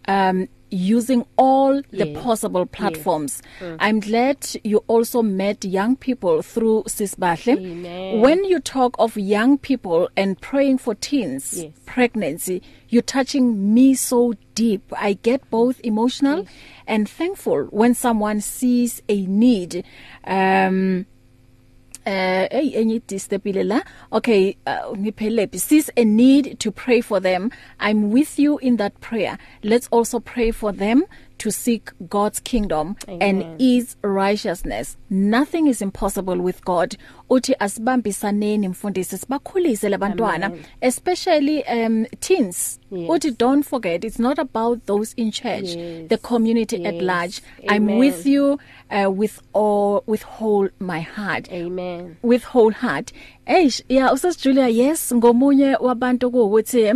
[0.07, 2.23] Um using all the Yes.
[2.23, 3.77] possible platforms yes.
[3.79, 8.19] i'm glad you also met young people through sisbahle Amen.
[8.21, 11.71] when you talk of young people and praying for teens Yes.
[11.85, 16.47] pregnancy you're touching me so deep i get both emotional yes.
[16.87, 19.83] and thankful when someone sees a need
[20.25, 21.05] um
[22.05, 23.81] eh hey enye distepile la?
[24.11, 27.49] Okay uh, ngiphelele sees a need to pray for them.
[27.79, 29.37] I'm with you in that prayer.
[29.63, 31.03] Let's also pray for them
[31.37, 33.21] to seek God's kingdom Amen.
[33.21, 34.97] and his righteousness.
[35.09, 36.95] Nothing is impossible with God.
[37.29, 42.79] Uthi asibambisaneni mfundisi sibakhulise labantwana especially um teens.
[42.93, 43.09] Yes.
[43.09, 46.09] uthi don't forget it's not about those in church Yes.
[46.09, 47.03] the community at Yes.
[47.03, 47.41] large.
[47.69, 47.89] Amen.
[47.89, 48.59] i'm with you
[48.91, 51.49] uh, with all with whole my heart.
[51.51, 52.17] Amen.
[52.23, 53.11] With whole heart.
[53.47, 56.93] Eish yeah usas Julia yes ngomunye wabantu ukuthi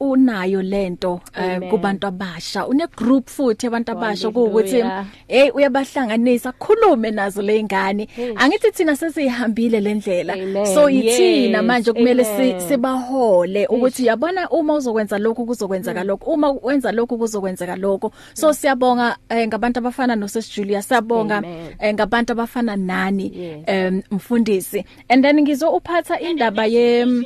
[0.00, 2.66] unayo lento eh, kubantu abasha.
[2.66, 4.84] Une group futhi abantu abasha kuukuthi
[5.28, 10.36] hey uyabahlanganisa khulume nazo lezingane angithi thina sesihambile lendlela
[10.74, 12.24] so yithina manje kumele
[12.68, 16.06] sibahole ukuthi yabona uma uzokwenza lokho kuzokwenzeka mm.
[16.06, 20.82] lokho uma wenza lokho kuzokwenzeka lokho so siyabonga eh, ngabantu abafana no Sis Julia.
[20.82, 21.42] Siyabonga
[21.78, 23.32] eh, ngabantu abafana nani
[23.66, 24.84] em mfundisi.
[25.08, 27.24] And then ngizo uphatha indaba ye em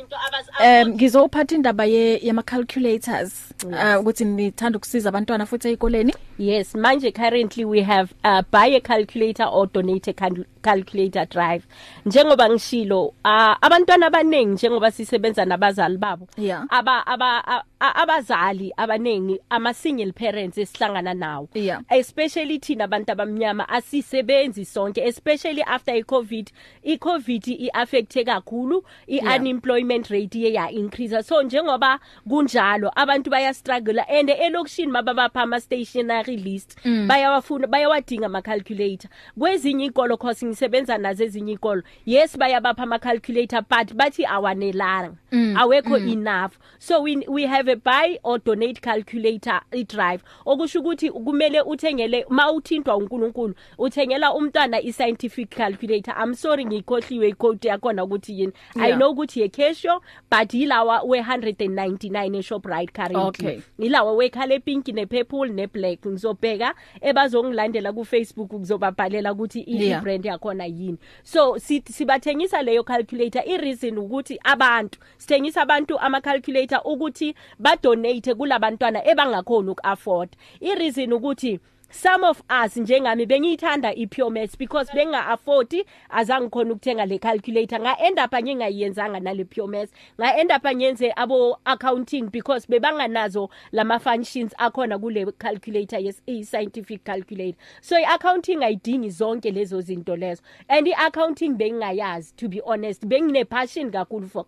[0.87, 6.13] ngizo uphatha indaba ye yama calculators uh, ukuthi nithanda ukusiza abantwana futhi ezikoleni.
[6.37, 11.63] Yes manje currently we have uh, buy a calculator or donate a cal calculator drive.
[12.05, 16.65] Njengoba ngishilo uh, abantwana abanengi njengoba sisebenza nabazali babo yeah.
[16.69, 17.63] aba aba
[17.95, 21.81] abazali abanengi ama single parents esihlangana nawo yeah.
[21.89, 26.51] especially thina abantu abamnyama asisebenzi sonke especially after icovid
[26.83, 31.99] icovid iaffecte kakhulu iunemployment rate ye ya increase so njengoba
[32.29, 37.07] kunjalo abantu baya struggle and elokishini mababapha ama stationary list mm.
[37.07, 43.61] bayawafuna bayawadinga ama calculator kwezinye ikolo course ngisebenza nazo ezinye ikolo yes bayabapha ama calculator
[43.69, 45.57] but bathi awanelanga mm.
[45.57, 46.09] awekho mm.
[46.09, 51.61] enough so we we have a buy or donate calculator i drive okusho ukuthi kumele
[51.61, 56.15] uthengele mawuthintwa uNkulunkulu uthengela umntwana i scientific calculator.
[56.23, 58.53] I'm sorry ngikhohliwe iquote yakona ukuthi yini.
[58.75, 58.87] Yeah.
[58.87, 63.47] i know ukuthi ye Casio but yilawa we 199 e Shoprite currently.
[63.47, 63.61] Okay.
[63.79, 69.89] yilawa we color pink ne purple ne black ngizobheka ebazongilandela ku Facebook kuzobabhalela ukuthi i
[69.89, 70.01] yeah.
[70.01, 70.97] brand yakhona yini.
[71.23, 73.43] So sibathengisa leyo calculator.
[73.45, 80.29] I reason ukuthi abantu sithengisa abantu ama calculator ukuthi ba donate kulabantwana ebangakhona ukuafford.
[80.61, 81.59] I reason ukuthi
[81.91, 85.73] some of us njengami bengiyithanda ipure maths because benga afford
[86.09, 87.79] azangikhona ukuthenga le calculator.
[87.79, 89.91] Nga end up ngingayiyenzanga nale pure maths.
[90.19, 96.43] Nga end up ngenze abo accounting because bebanganazo lama functions akhona kule calculator yes i
[96.43, 97.57] scientific calculator.
[97.81, 100.41] So i accounting ayidingi zonke lezo zinto lezo.
[100.69, 104.45] And i accounting bengingayazi to be honest bengine passion kakhulu for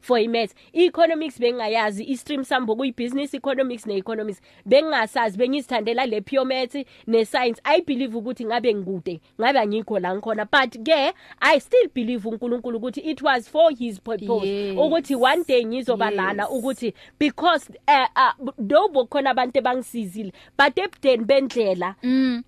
[0.00, 7.24] for imaths economics bengayazi istream sambo kuyibusiness economics neeconomics bengasazi bengizithandela le pure maths ne
[7.24, 12.28] science i believe ukuthi ngabe ngikude ngabe angikho la ngikhona but ke i still believe
[12.28, 14.78] uNkulunkulu ukuthi it was for his purpose yes.
[14.78, 16.16] ukuthi one day ngizoba yes.
[16.16, 22.42] lana ukuthi because uh, uh, dobo khona abantu bangisizile but ebudeni bendlela mm.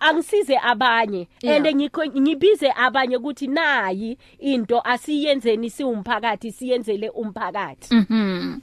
[0.00, 1.56] angisize abanye yeah.
[1.56, 7.94] and ngikho ngibize abanye ukuthi nayi into asiyenzeni siwumphakathi siyenzele umphakathi.
[7.94, 8.60] Mhm.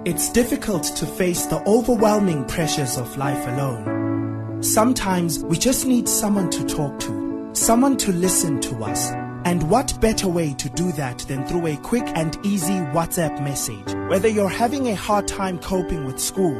[0.04, 4.60] It's difficult to face the overwhelming pressures of life alone.
[4.60, 9.12] Sometimes we just need someone to talk to, someone to listen to us.
[9.44, 13.94] And what better way to do that than through a quick and easy WhatsApp message?
[14.10, 16.56] Whether you're having a hard time coping with school,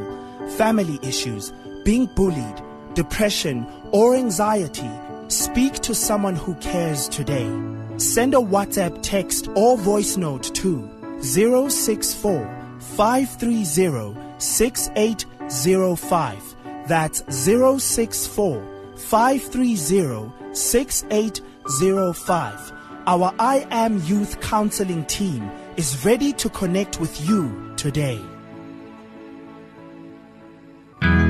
[0.55, 1.51] family issues,
[1.83, 2.61] being bullied,
[2.93, 4.89] depression, or anxiety,
[5.27, 7.51] speak to someone who cares today.
[7.97, 16.55] Send a WhatsApp text or voice note to 064 530 6805.
[16.87, 18.63] That's 064
[18.97, 22.71] 530 6805.
[23.05, 28.21] Our I Am Youth Counseling team is ready to connect with you today.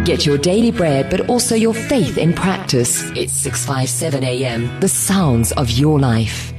[0.06, 3.04] Get your daily bread but also your faith in practice.
[3.16, 4.80] It's 657 AM.
[4.82, 6.53] The sounds of your life.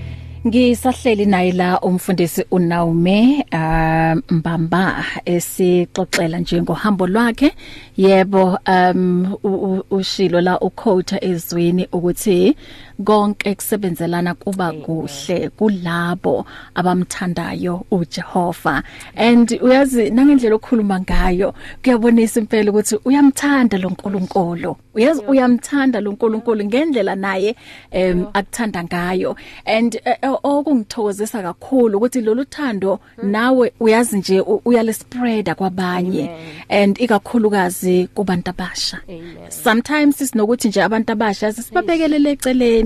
[0.46, 7.52] Ngisahleli naye la umfundisi uNaume um Mbamba esixoxela nje ngohambo lwakhe.
[7.96, 9.36] Yebo um
[9.90, 12.56] ushilo la uquote ezwini ukuthi
[13.04, 18.82] konke kusebenzelana kuba kuhle kulabo abamthandayo uJehova.
[19.16, 24.76] And uyazi nangendlela okhuluma ngayo kuyabonisa impela ukuthi uyamthanda lo nkulunkulu.
[24.94, 27.56] Uyazi uyamthanda lo nkulunkulu ngendlela naye
[27.90, 29.36] em akuthanda ngayo.
[29.66, 36.30] And eh, eh, okungithokozisa kakhulu ukuthi lolu thando nawe uyazi nje u- uyalispreada kwabanye.
[36.68, 39.00] And ikakhulukazi kubantu abasha.
[39.48, 42.83] Sometimes sinokuthi nje abantu abasha sisibabekelele eceleni.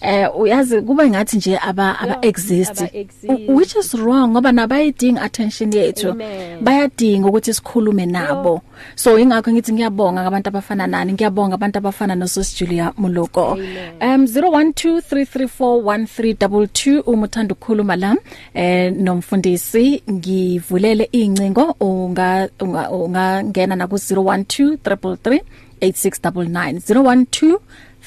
[0.00, 2.80] Eh uyazi kuba ngathi nje aba aba exist.
[2.80, 3.48] aba-exist.
[3.48, 6.10] U- which is wrong ngoba nabayidinga attention yethu.
[6.10, 6.60] Amen.
[6.64, 8.62] bayadinga ukuthi sikhulume nabo.
[8.94, 13.52] So ingakho ngithi ngiyabonga abantu abafana nani ngiyabonga abantu abafana noSis Julia Muluko.
[14.00, 18.16] Um 0123341322 uma uthanda ukukhuluma la.
[18.54, 25.40] Eh nomfundisi ngivulele incingo unga unga- ungangena na ku 012333
[25.80, 27.58] 8699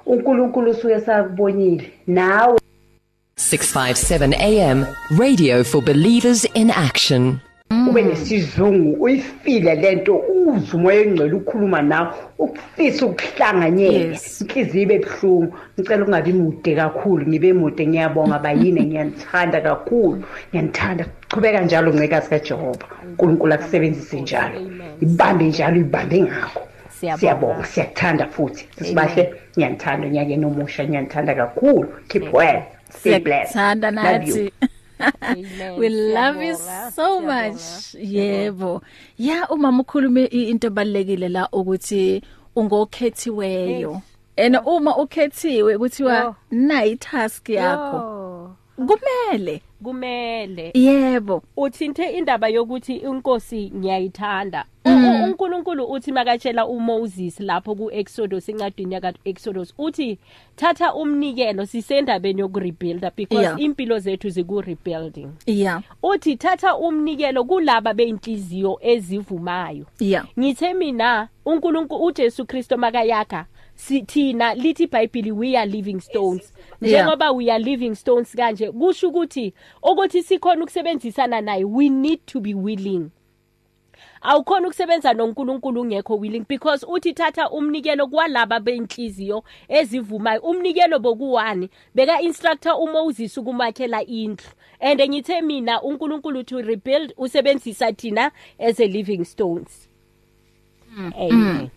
[0.06, 2.58] uNkulunkulu usuke sakubonile nawe
[3.38, 4.86] 657 AM,
[5.20, 7.40] radio for believers in action.
[7.90, 13.98] Ube nesizungu uyifile lento uzwe umoya engcwele ukhuluma nawe ukufisa ukuhlanganyela.
[13.98, 14.42] Yes.
[14.42, 15.54] inhliziyo ibe buhlungu.
[15.80, 17.88] Ngicela ukungabi mude kakhulu ngibe mude.
[17.88, 18.82] Ngiyabonga bayini?
[18.86, 20.24] Ngiyanithanda kakhulu.
[20.50, 21.06] Ngiyanithanda.
[21.30, 22.86] Qhubeka njalo ncekazi kaJehova.
[23.10, 24.60] uNkulunkulu akusebenzise njalo.
[25.02, 26.62] Ibambe njalo ibambe ngakho.
[26.90, 27.20] Siyabonga.
[27.20, 28.68] siyabonga siyakuthanda futhi.
[28.78, 30.84] Sisibahle ngiyanithanda unyakeni omusha.
[30.84, 31.88] Ngiyanithanda kakhulu.
[32.08, 32.62] Keep well.
[32.90, 33.54] Stay blessed.
[33.54, 34.44] Siyakuthanda Love you.
[34.44, 34.77] nathi.
[35.78, 36.56] We love you
[36.92, 37.94] so much.
[37.96, 38.82] Yebo.
[39.18, 42.22] Yeah, umama ukhulume i- into ebalekile la ukuthi
[42.56, 44.02] ungokhethiweyo.
[44.38, 46.36] And uma ukhethiwe kuthiwa Yo.
[46.52, 48.17] nayi task yakho.
[48.78, 49.62] Yo, Kumele.
[49.84, 51.44] kumele Yebo.
[51.58, 59.14] uthinte indaba yokuthi inkosi ngiyayithanda U- u- uNkulunkulu uthi makatshela uMoses lapho kuExodus incwadini yaka
[59.26, 60.18] Exodus uthi
[60.56, 63.62] thatha umnikelo sisendabeni yokurebuilda because Yeah.
[63.62, 65.82] impilo zethu ziku rebuilding Yeah.
[66.04, 70.26] uthi thatha umnikelo kulaba beinhliziyo ezivumayo Yeah.
[70.40, 73.46] ngithe mina uNkulunkulu uJesu Kristo makayakha
[73.78, 76.54] sithina lithi iBhayibheli we are living stones.
[76.82, 82.40] Njengoba we are living stones kanje kusho ukuthi ukuthi sikhona ukusebenzisana naye we need to
[82.40, 83.10] be willing.
[84.22, 90.42] Awukhona ukusebenza noNkulunkulu ungekho willing because uthi thatha umnikelo kwalaba beinhliziyo ezivumayo.
[90.42, 91.70] Umnikelo bokuwani?
[91.96, 94.48] Beka instructor uMoses ukumakhela indlu.
[94.80, 99.88] And ngithe mina uNkulunkulu to rebuild usebenzisa thina as a living stones.
[100.98, 101.70] Amen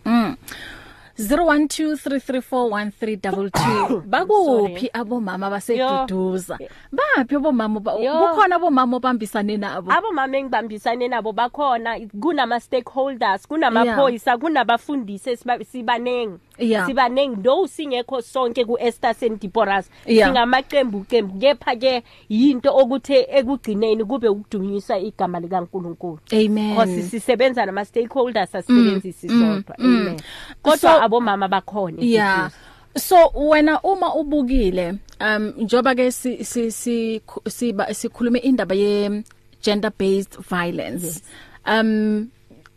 [1.21, 6.59] 0123341322 bakuphi abomama baseduduza?
[6.93, 8.13] Baphi abomama ba- Yo.
[8.19, 9.93] kukhona abomama obambisane nabo?
[9.93, 16.39] Abomama engibambisane nabo bakhona kunama stakeholders kunamaphoyisa kunabafundisi esiba- sibanengi.
[16.61, 16.87] Yeah.
[16.87, 20.29] sibanengi though singekho sonke ku Esther St Deborah's Yeah.
[20.29, 27.85] singamaqembu qembu kepha ke yinto okuthe ekugcineni kube ukudunyisa igama likaNkuluNkulu amen because sisebenza nama
[27.85, 30.21] stakeholders asebenzisi sodwa amen
[30.63, 32.51] kodwa So- abomama bakhona yeah
[32.97, 39.23] so wena uma ubukile um njoba ke si si si siba sikhulume indaba ye
[39.63, 41.23] gender based violence
[41.67, 42.29] um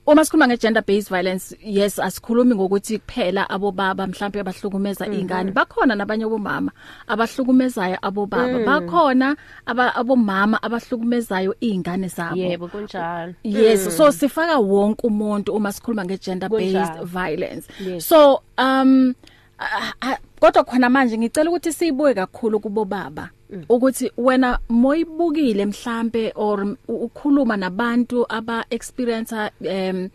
[0.07, 5.95] uma sikhuluma nge gender based violence yes asikhulumi ngokuthi kuphela abobaba mhlawumbe abahlukumeza ingane bakhona
[5.95, 6.71] nabanye bomama
[7.07, 8.59] abahlukumezayo abobaba.
[8.65, 9.35] Bakhona
[9.65, 12.35] aba- abomama abahlukumezayo ingane zabo.
[12.35, 13.33] Yebo kunjalo.
[13.43, 17.67] Yes so sifaka wonke umuntu uma sikhuluma nge gender based violence.
[17.79, 18.05] Yes.
[18.09, 19.13] so um
[19.59, 23.29] ah, ah, kodwa khona manje ngicela ukuthi siyibuke kakhulu kubo baba
[23.69, 30.09] ukuthi wena moyibukile mhlambe or ukhuluma nabantu aba experience um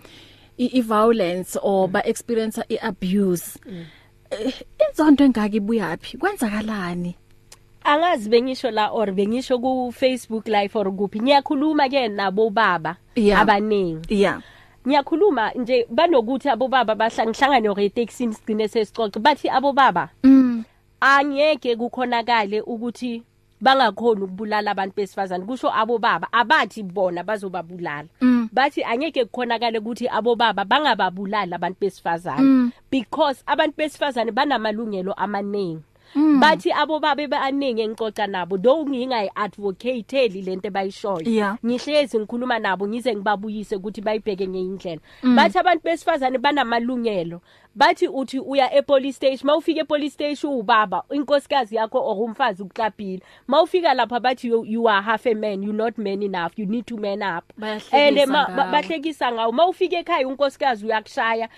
[0.59, 3.59] i violence or ba experience i abuse
[4.31, 4.55] eh,
[4.88, 7.16] inzondo engaki ibuyaphi kwenzakalani?
[7.85, 11.20] Angazi bengisho la or bengisho ku Facebook live or kuphi.
[11.20, 14.42] Ngiyakhuluma ke nabo baba abaningi yeah.
[14.87, 20.64] Ngiyakhuluma nje banokuthi abo baba bahlangihlangane etaxini sigcine sesicoxe bathi abo baba mm.
[21.01, 23.22] angeke kukhonakale ukuthi
[23.60, 28.48] bangakhona ukubulala abantu besifazane kusho abo baba abathi bona bazobabulala Mm.
[28.52, 32.70] bathi angeke kukhonakale ukuthi abo baba bangababulali abantu besifazane Mm.
[32.90, 35.82] because abantu besifazane banamalungelo amaningi
[36.14, 36.40] Mm.
[36.40, 41.56] bathi abo babe baningi engicoca nabo though ngingayi advocateli lento bayishoyo Yeah.
[41.66, 45.36] ngihlezi ngikhuluma nabo ngize ngibabuyise ukuthi bayibheke ngeindlela Mm.
[45.36, 47.40] bathi abantu besifazane banamalungelo
[47.78, 53.94] bathi uthi uya epolice station mawufika epolice station ubaba inkosikazi yakho or umfazi ukuklapile mawufika
[53.94, 56.96] lapha bathi you, you are half a man you not man enough you need to
[56.96, 57.44] man up.
[57.58, 58.56] Bayahlekisa and ma- ngawe.
[58.56, 61.48] ba- bahlekisa ngawo mawufika ekhaya unkosikazi uyakushaya.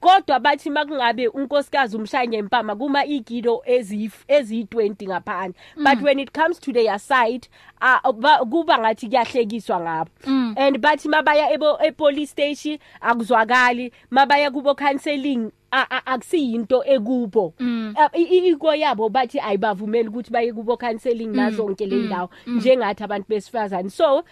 [0.00, 6.60] Kodwa bathi makungabe unkosikazi umshaya ngempama kuma igido ezi ezi20 ngaphandle but when it comes
[6.60, 7.48] to their side
[7.80, 10.10] uh, ba, kuba ngathi kuyahlekiswa ngabo.
[10.26, 10.54] Mm.
[10.58, 13.92] and bathi mabaya ebo epolice station akuzwakali.
[14.10, 17.54] Mabaya kubo counseling a- a- akusiyinto ekubo.
[17.58, 17.94] Mm.
[17.96, 23.04] Uh, i- i- iko yabo bathi ayibavumeli ukuthi baye kubo counseling nazonke le ndawo njengathi
[23.04, 23.90] abantu besifazane.
[23.90, 24.24] So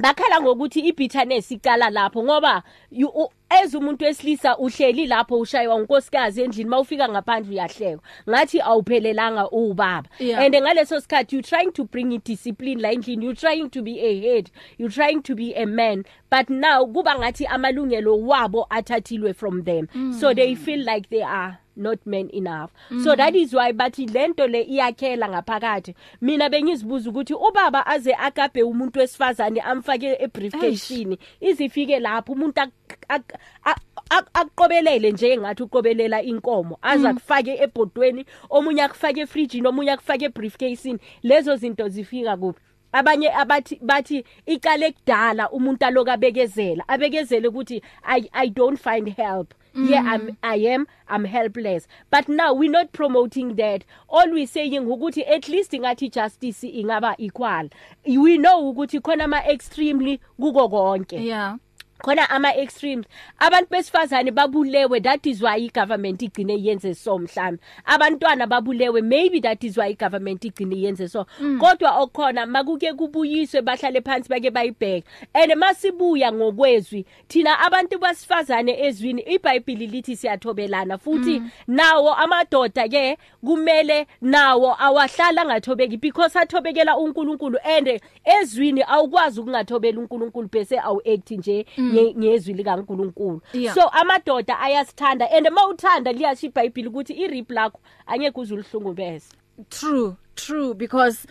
[0.00, 6.42] bakhala ngokuthi ibitterness iqala lapho ngoba you- u- as umuntu wesilisa uhleli lapho ushaywa unkosikazi
[6.42, 8.02] endlini mawufika ngaphandle uyahlekwa.
[8.28, 10.08] Ngathi awuphelelanga ubaba.
[10.20, 10.40] Yeah.
[10.44, 14.20] and ngaleso sikhathi you trying to bring idiscipline la endlini you trying to be a
[14.20, 16.04] head you trying to be a man.
[16.30, 19.88] But now kuba ngathi amalungelo wabo athathilwe from them.
[20.12, 22.70] So they feel like they are not men enough.
[23.04, 25.94] So that is why bathi lento le iyakhela ngaphakathi.
[26.20, 33.38] Mina bengizibuza ukuthi ubaba aze agabe umuntu wesifazane amfake ebriefcase izifike lapho umuntu ak- ak-
[33.64, 36.78] ak- ak- akuqobelele nje ngathi uqobelela inkomo.
[36.82, 42.60] Aza kufake ebhodweni omunye akufake efrijini omunye akufake ebriefcase lezo zinto zifika kuphi?
[42.92, 46.84] Abanye abathi bathi iqale kudala umuntu aloku abekezela.
[46.88, 49.54] Abekezele ukuthi i i don't find help.
[49.74, 51.86] Yeah i'm i am i'm helpless.
[52.10, 53.84] But now we're not promoting that.
[54.08, 57.68] All we saying ukuthi at least ngathi justice ingaba equal.
[58.06, 61.24] We know ukuthi khona ama extremely kuko konke.
[61.24, 61.56] Yeah.
[62.02, 63.06] Khona ama extremes.
[63.38, 67.62] Abantu besifazane babulewe that is why igovernment igcine yenze so mhlawumbe.
[67.84, 71.26] Abantwana babulewe maybe that is why igovernment igcine yenze so.
[71.60, 75.04] Kodwa okukhona makuke kubuyiswe bahlale phansi bake bayibheke.
[75.34, 80.98] And masibuya ngokwezwi thina abantu basifazane ezwini iBhayibheli lithi siyathobelana.
[80.98, 87.58] Futhi nawo amadoda ke kumele nawo awahlala ngathobeki because athobekela uNkulunkulu.
[87.64, 91.66] And ezwini awukwazi ukungathobela uNkulunkulu bese awu act nje.
[91.78, 93.40] Nge- ngezwi likaNkulunkulu.
[93.52, 93.74] Yeah.
[93.74, 99.26] so amadoda ayasithanda and mawuthanda liyasho iBhayibheli ukuthi irip lakho angeke uzuluhlungubeze
[99.70, 101.26] true true because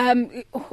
[0.00, 0.28] um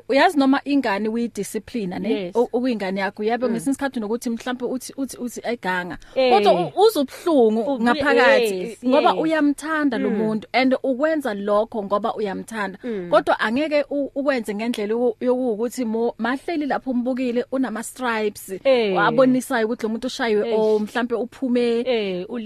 [0.10, 2.32] uyazi noma ingane uyidiscipline ne?
[2.36, 6.34] Ukuyingane yakho yabe ngesinye isikhathi nokuthi mhlawumbe uthi uthi uthi ayiganga Eh.
[6.34, 12.78] kodwa u- uzubhlungu Ubu- ngaphakathi ngoba uyamthanda lo muntu and ukwenza lokho ngoba uyamthanda.
[13.10, 15.86] Kodwa angeke ukwenze ngendlela yoku- yokuthi
[16.18, 18.54] mahleli lapho umbukile unama stripes
[18.96, 21.84] wabonisayo ukuthi lo muntu ushaywe o mhlawumbe uphume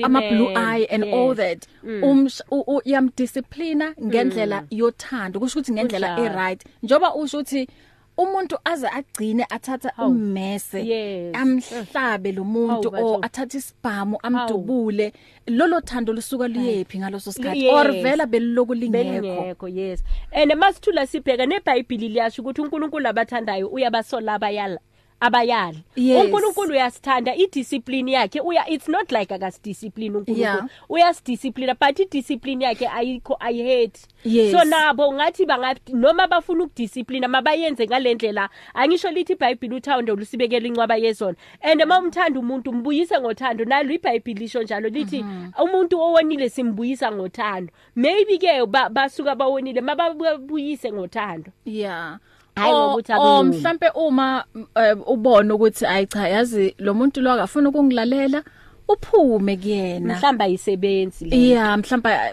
[0.03, 1.67] ama blue eye and all that.
[1.83, 6.62] Umsh u- u- yamdisciplina ngendlela yothando kusho ukuthi ngendlela Kunjalo.
[6.65, 7.67] E-right njoba usho ukuthi
[8.17, 10.11] umuntu aze agcine athatha Hawu.
[10.11, 11.35] ummese Yes.
[11.35, 13.25] amhlabe lo muntu Hawu, o batho.
[13.25, 15.13] athatha isibhamu amdubule
[15.47, 17.73] lolo thando lusuka liyephi ngaloso sikhathi Yes.
[17.73, 24.33] or vela beloku lingekho belingekho yes and masithula sibheka neBhayibheli liyasho ukuthi uNkulunkulu abathandayo uyabasola
[24.33, 24.79] abayala
[25.23, 25.83] abayali.
[25.95, 26.25] Yes.
[26.25, 28.39] uNkulunkulu uyasithanda idiscipline yakhe.
[28.41, 30.39] Uya it's not like akasidiscipline uNkulunkulu.
[30.39, 30.67] Yeah.
[30.89, 34.51] uyasidiscipline but idiscipline yakhe ayikho i hate Yes.
[34.51, 40.95] so nabo ngathi bangathi noma bafuna ukudiscipline mabayenze ngalendlela angisho lithi iBhayibheli uthando lusibekela incwaba
[40.95, 43.65] yezona and mawumthanda umuntu mbuyise ngothando.
[43.65, 45.25] Nalo iBhayibheli lisho njalo lithi
[45.63, 47.73] umuntu owonile simbuyisa ngothando.
[47.95, 51.51] Maybe ke ba- basuka bawonile mababuyise ngothando.
[51.65, 52.19] Yeah.
[52.55, 53.59] Hayi ngokuthi o akulungile.
[53.59, 54.45] mhlambe uma
[54.75, 58.43] eh, ubona ukuthi ayi cha yazi lo muntu lo akafuna ukungilalela
[58.87, 60.15] uphume kuyena.
[60.15, 61.49] Mhlamba ayisebenzi le.
[61.49, 62.31] Yeah mhlamba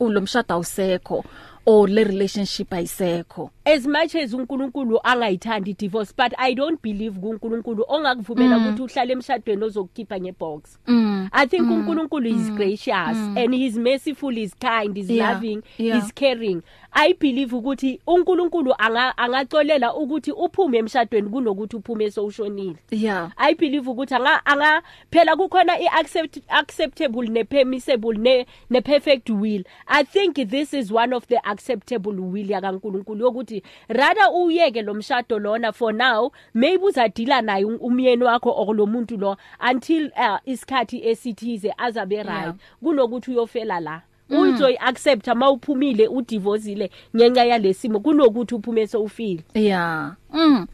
[0.00, 1.24] lo mshado awusekho
[1.66, 3.50] or le relationship ayisekho.
[3.64, 9.64] As much as uNkulunkulu angayithandi divorce but i don't believe kuNkulunkulu ongakuvumela ukuthi uhlale emshadweni
[9.64, 10.78] ozokukhipha ngebox.
[10.86, 11.28] Mm.
[11.32, 16.62] I think uNkulunkulu is gracious and he's merciful he's kind Yeah, loving he's caring.
[16.92, 22.76] I believe ukuthi uNkulunkulu anga angacolela ukuthi uphume emshadweni kunokuthi uphume sowushonile.
[22.90, 23.30] Yeah.
[23.36, 29.64] I believe ukuthi anga anga phela kukhona iaccept acceptable nepermissible ne ne perfect will.
[29.86, 35.38] I think this is one of the acceptable will yakaNkulunkulu yokuthi rather uyeke lo mshado
[35.38, 39.36] lona for now maybe uzadila naye um- umyeni wakho okulomuntu lo
[39.70, 42.28] until uh, isikhathi esithize azabe right.
[42.28, 42.54] Yeah.
[42.82, 44.02] kunokuthi uyofela la.
[44.30, 49.42] Uzoyi accept mawuphumile udivorceile ngenxa yalesimo kunokuthi uphume sowufile.
[49.54, 50.12] Yeah.
[50.32, 50.66] Mm.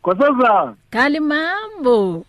[0.00, 2.24] Nkosazana, kali mambo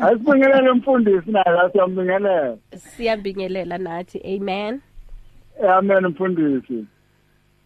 [0.00, 2.56] asibingelele mfundisi naye la siyambingelela.
[2.76, 4.80] siyabingelela nathi amen
[5.68, 6.86] Amen mfundisi.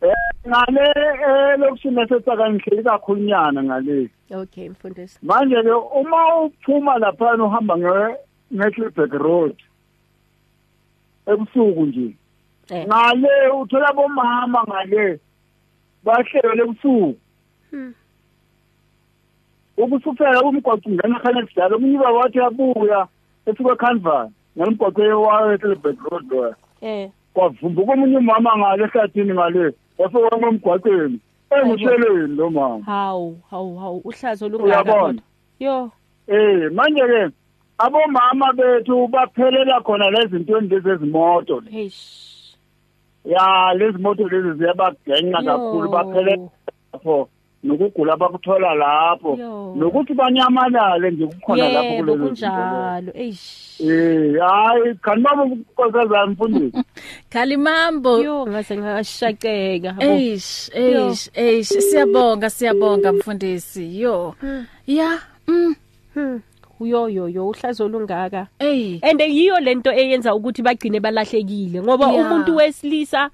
[0.00, 0.14] Eh
[0.48, 0.80] ngale
[1.28, 4.10] eh lokushina sesakanihle kakhulunyana ngale.
[4.34, 8.16] okay mfundisi Manje ke uma uphuma lapha uhamba nge
[8.54, 9.56] ngeClipback Road.
[11.26, 12.16] Ebusuku nje.
[12.70, 15.20] eh Ngale uthola bomama ngale
[16.04, 17.16] bahlele ebusuku.
[19.76, 19.84] Hmm.
[19.84, 23.06] Ubusufela umgwaqo ungena khanya kudala umunye baba wathi abuya
[23.46, 26.54] esuka eKhanva ngemgwaqo yewayo eClipback Road lo.
[26.82, 31.18] eh kwavumbuka omunye umama ngale ehlathini ngale wafika emgwaqweni
[31.50, 34.62] engusheleni lo mama hawu hawu hawu uhlazo Uyabona?
[34.64, 35.22] lungaka kodwa
[35.60, 35.90] yo
[36.28, 37.22] eh manje ke
[37.78, 42.54] abomama bethu baphelela khona lezi ntweni lezi ezimoto eish
[43.24, 45.90] ya lezi moto lezi ziyabagenqa kakhulu Yo.
[45.90, 46.48] baphelela
[46.92, 47.28] lapho
[47.64, 49.36] nokugula abakuthola lapho.
[49.76, 53.12] Nokuthi banyamalale nje kukhona lapho kulezi kunjalo.
[53.14, 53.80] eish.
[53.80, 56.78] Eh hayi kanibaba nkosazana mfundisi?
[57.32, 58.18] Kali mambo.
[58.22, 59.96] Yo ngase ngashaqeka.
[59.98, 61.68] Eish, eish, eish.
[61.68, 64.00] Siyabonga, siyabonga mfundisi.
[64.00, 64.34] Yo.
[64.86, 65.18] Yeah.
[65.48, 65.74] Mm.
[66.80, 72.26] yo yo yo uhlazo lungaka and yiyo lento eyenza ukuthi bagcine balahlekile ngoba Yeah.
[72.26, 73.30] umuntu wesilisa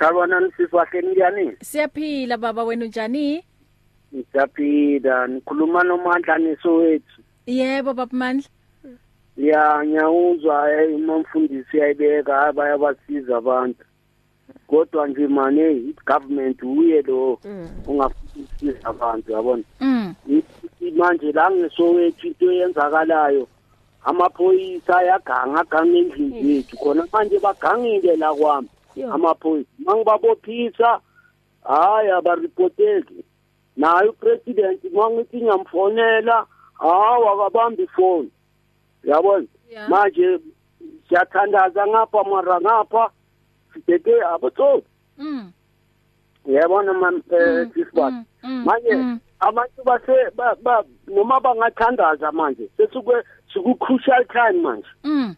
[0.00, 1.52] Salwana nsisi wahle njani?
[1.62, 3.44] siyaphila baba wena unjani
[4.14, 7.22] Ngiyaphila nikhuluma nomandla nesowethu.
[7.46, 8.48] yebo baba mandla
[9.36, 13.84] Ya nyawuzwa eh umfundisi uyayibeka bayabasiza abantu.
[14.66, 17.38] Kodwa nje manje i government uye lo
[17.86, 19.62] ungafundisa abantu yabona.
[19.80, 23.48] mm Ithi manje la ngesowethu into eyenzakalayo
[24.04, 28.79] amaphoyisa ayaganga aganga endlini yethu khona manje bagangile la kwami Yo.
[29.12, 31.00] Amaphoyisa mangibabophisa.
[31.64, 33.24] Hayi abaripoteki.
[33.76, 36.46] Naye upresident mangithi ngiyamfonela.
[36.78, 38.30] Hawu akabambi ifoni
[39.04, 39.88] yabona Yeah.
[39.88, 40.38] manje
[41.08, 43.10] siyathandaza ngapha mara ngapha.
[43.74, 44.88] Sibheke abotsotsi
[45.18, 45.52] mm.
[46.46, 49.18] Yabona mam eh sisibati mm, mm, manje mm.
[49.40, 53.12] abantu base ba- ba- noma bangathandaza manje sesuke
[53.52, 54.88] siku-crucial time manje.
[55.04, 55.36] Mm.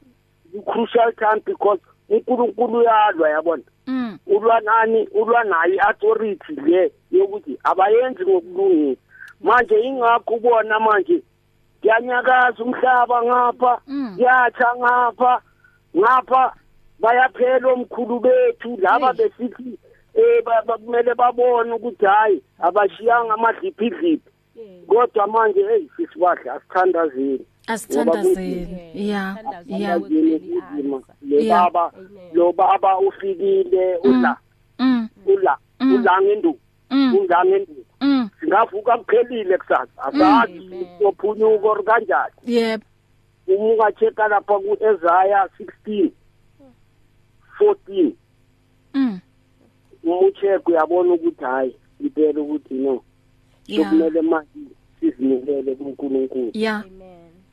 [0.53, 3.63] Ku-crucial time because unkulunkulu uyalwa yabona?
[3.87, 4.19] Mm.
[4.27, 5.09] Ulwa nani?
[5.15, 9.01] Ulwa nayo i-authority le yokuthi abayenzi ngokulungisa
[9.41, 11.23] manje ingakho ubona manje
[11.81, 14.17] kuyanyakaza umhlaba ngapha Mm.
[14.17, 15.41] kuyatsha ngapha
[15.97, 16.53] ngapha
[17.01, 18.79] bayaphela omkhulu bethu.
[18.81, 19.79] Laba besithi
[20.15, 20.43] eh
[20.85, 24.31] kumele babone ukuthi hayi abashiyanga amadliphidliphi.
[24.87, 26.51] Kodwa manje hey sisibahle
[27.67, 29.39] asithandazeni asithandazeli yeah.
[29.67, 30.01] Yeah.
[31.23, 31.73] le Yeah.
[31.73, 31.93] baba
[32.33, 34.37] lo baba ufikile ula
[34.79, 35.09] mm.
[35.27, 35.95] Ula Mm.
[35.95, 36.19] ula
[36.91, 37.15] mm.
[37.15, 38.29] Ula ngenduku mm.
[38.41, 40.03] Singavuka kuphelile kusasa.
[40.03, 42.83] Asazi sophunyuka or kanjani yep.
[43.47, 45.49] Uma ungacheka lapha ku-ezaya
[45.87, 46.11] 16
[47.61, 48.13] 14
[48.95, 49.21] mm.
[50.05, 53.03] Uma ucheka uyabona ukuthi hayi impela ukuthi no.
[53.77, 54.49] Sokumele manje
[55.01, 56.51] sizinikele kuNkulunkulu.
[56.55, 56.85] Yeah.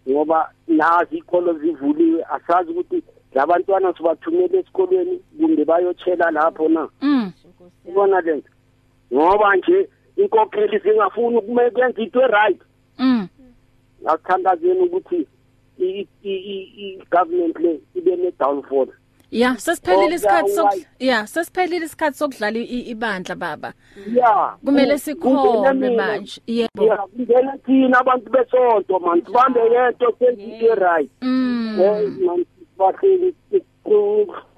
[0.10, 3.03] Ngoba nazi ikholo zivuliwe asazi ukuthi
[3.34, 6.89] labantwana sibathumele esikolweni kumbe bayotshela lapho na.
[7.01, 7.32] Mm.
[7.86, 8.49] Ubona lento
[9.14, 12.62] ngoba nje inkokheli singafuni ukwenza into right
[12.97, 13.28] mm.
[14.05, 15.28] Asithandazeni ukuthi
[16.24, 18.88] i-government le ibe ne-downfall.
[19.32, 23.74] Yeah sesiphelile Oh, isikhathi sok yeah, yeah sesiphelile isikhathi sokudlala ibandla baba.
[24.14, 24.58] Ya.
[24.66, 24.98] Kumele
[25.74, 25.96] mina.
[25.96, 26.42] manje.
[26.48, 26.84] Yebo.
[26.84, 29.22] Ya kungena thina abantu besonto man.
[29.26, 31.12] Sibambe yento senze into right.
[31.22, 31.80] Mm.
[31.80, 32.46] Eh, man
[32.78, 33.36] bahleli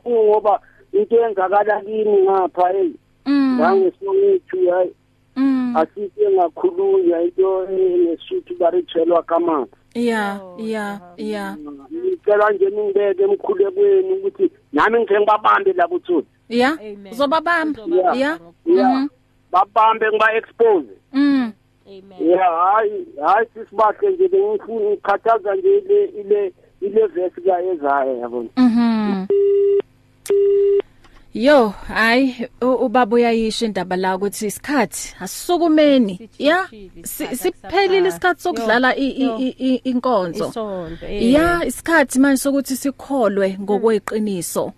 [0.07, 0.59] ngoba
[0.93, 2.91] into eyenzakala kini ngapha hey.
[3.25, 3.57] Mm.
[3.59, 4.93] Ngangesongethu hayi
[5.35, 5.77] mm.
[5.77, 10.99] Asike ngakhulunywa into nesuthu baritshelwa kamanzi yeah yeah.
[11.17, 11.55] yeah
[11.91, 17.11] ngicela nje ningibeke emkhulekweni ukuthi nami ngithe ngibabambe labo tsotsi yeah Amen.
[17.13, 18.17] uzobabamba Yeah.
[18.17, 18.87] yeah ya?
[18.95, 19.07] Mhm.
[19.51, 20.89] babambe ngiba-expose.
[21.13, 21.51] Mm.
[21.87, 22.29] Amen.
[22.29, 29.25] Ya hayi hayi sisibahle nje bengifuna ngikhathaza nje ile ile ile vesi kayezayo yabona Mhm.
[31.33, 36.29] Yo, hayi ubaba uyayisho indaba la ukuthi isikhathi asisukumeni.
[36.39, 36.67] Ya,
[37.03, 38.95] si- siphelile isikhathi sokudlala
[39.83, 40.45] inkonzo.
[41.07, 41.31] eh.
[41.33, 44.73] Ya, isikhathi manje sokuthi sikholwe ngokweqiniso.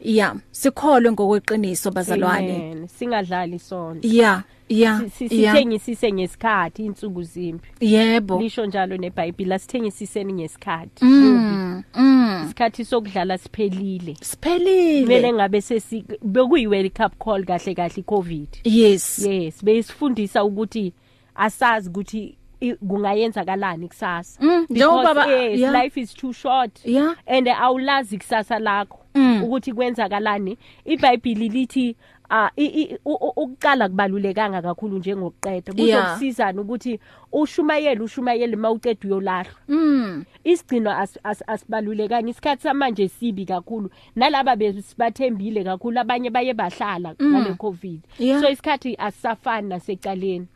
[0.00, 2.88] Ya, sikholwe ngokweqiniso bazalwane.
[2.98, 4.42] Singadlali isonto Ya,
[4.80, 5.10] ya.
[5.10, 8.40] sithengisise ngesikhathi insuku zimpi Yebo.
[8.40, 12.42] lisho njalo neBhayibheli asithengisiseni ngesikhathi Mm, mm.
[12.44, 15.32] isikhathi sokudlala siphelile kumele Siphelile.
[15.32, 19.18] ngabe sesi bekuyi World Cup call kahle kahle iCovid Yes.
[19.18, 20.92] yes beyisifundisa ukuthi
[21.34, 25.82] asazi ukuthi i- kungayenzakalani kusasa Mm, njengoba yeah.
[25.84, 27.16] life is too short Yeah.
[27.26, 28.98] and awulazi kusasa lakho
[29.42, 31.96] ukuthi kwenzakalani iBhayibheli lithi
[32.34, 35.72] ah i- i- u- u- ukuqala kubalulekanga kakhulu njengokuqeda.
[35.76, 36.02] Yeah.
[36.02, 36.98] kuzokusizana ukuthi
[37.32, 39.54] ushumayele ushumayele mawuceda uyolahlwa.
[39.68, 40.24] Mm.
[40.44, 42.30] isigcino as- as- asibalulekanga.
[42.30, 43.90] Isikhathi samanje sibi kakhulu.
[44.16, 48.00] Nalaba besibathembile kakhulu abanye baye bahlala ngale covid.
[48.18, 48.40] Yeah.
[48.40, 50.46] so isikhathi asisafani nasecaleni.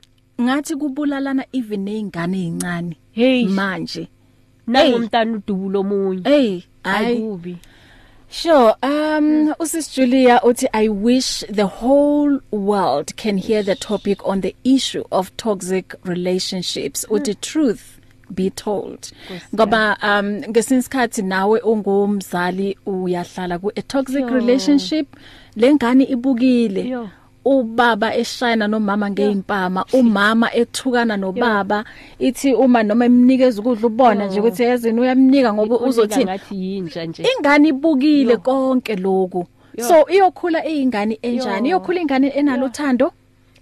[0.40, 2.96] Ngathi kubulalana even nezingane ezincane.
[3.12, 3.46] hey.
[3.48, 4.08] manje.
[4.66, 7.56] Nangomntana udubulo omunye hey hayi ayikubi
[8.28, 14.40] sure um usis Julia uthi i wish the whole world can hear the topic on
[14.40, 18.00] the issue of toxic relationships uthi truth
[18.34, 19.12] be told
[19.54, 24.28] ngoba um ngesinsikhathi nawe ungumzali uyahlala ku a toxic Yo.
[24.28, 25.06] relationship
[25.56, 27.08] lengane ibukile Yo.
[27.46, 31.84] Ubaba eshayina nomama ngeimpama umama ethukana nobaba
[32.18, 37.04] ithi uma noma emnikeza ukudla ubona nje ukuthi yazini uyamnika ngoba Unika uzothini ngathi yinja
[37.06, 37.22] nje.
[37.38, 39.46] ingane ibukile konke lokhu
[39.88, 41.68] so iyokhula iyingane enjani?
[41.70, 41.76] Yo.
[41.76, 43.12] iyokhula ingane enalo uthando?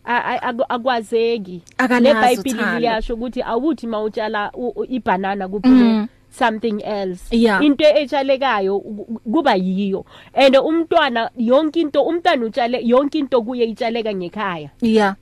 [0.06, 1.62] A- a- aku- akwazeki.
[1.78, 2.78] Akalazi nebhayibheli uthando.
[2.80, 7.22] liyasho ukuthi awuthi mawutshala u- u- ibanana kuphile something else.
[7.30, 7.62] Yeah.
[7.62, 10.04] into etshalekayo ku- kuba yiyo.
[10.34, 14.70] And umntwana yonke into umntwana utshale yonke into kuye itshaleka ngekhaya.
[14.82, 15.14] Yeah.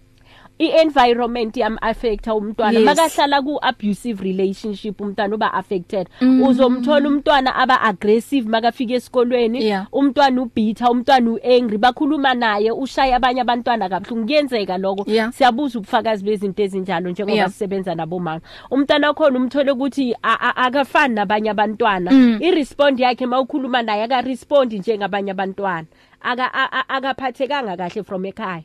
[0.62, 2.84] I-environment yam affecta umntwana Yes.
[2.86, 9.86] makahlala ku-abusive relationship umntwana uba affected uzomthola umntwana aba aggressive makafika esikolweni Yeah.
[9.92, 15.32] umntwana ubitha umntwana uangry bakhuluma naye ushaya abanye abantwana kabuhlungu kuyenzeka lokho Yeah.
[15.32, 17.50] siyabuza ubufakazi bezinto ezinjalo njengoba Yeah.
[17.50, 18.40] sisebenza nabomama
[18.70, 22.38] umntwana wakhona umthole ukuthi a- a- akafani nabanye abantwana Mm.
[22.40, 25.86] i-respond yakhe mawukhuluma naye akarespondi njengabanye abantwana
[26.24, 28.62] Aka- a- a- akaphathekanga kahle from ekhaya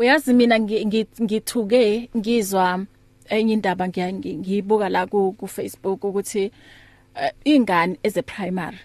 [0.00, 2.66] uyazi mina ngi- ngi- ngithuke ngizwa
[3.28, 6.50] enye indaba ngiya- ngi- ngiyibuka la ku ku Facebook ukuthi
[7.20, 8.78] eh, ingane eze primary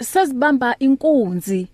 [0.00, 1.68] sezibamba inkunzi.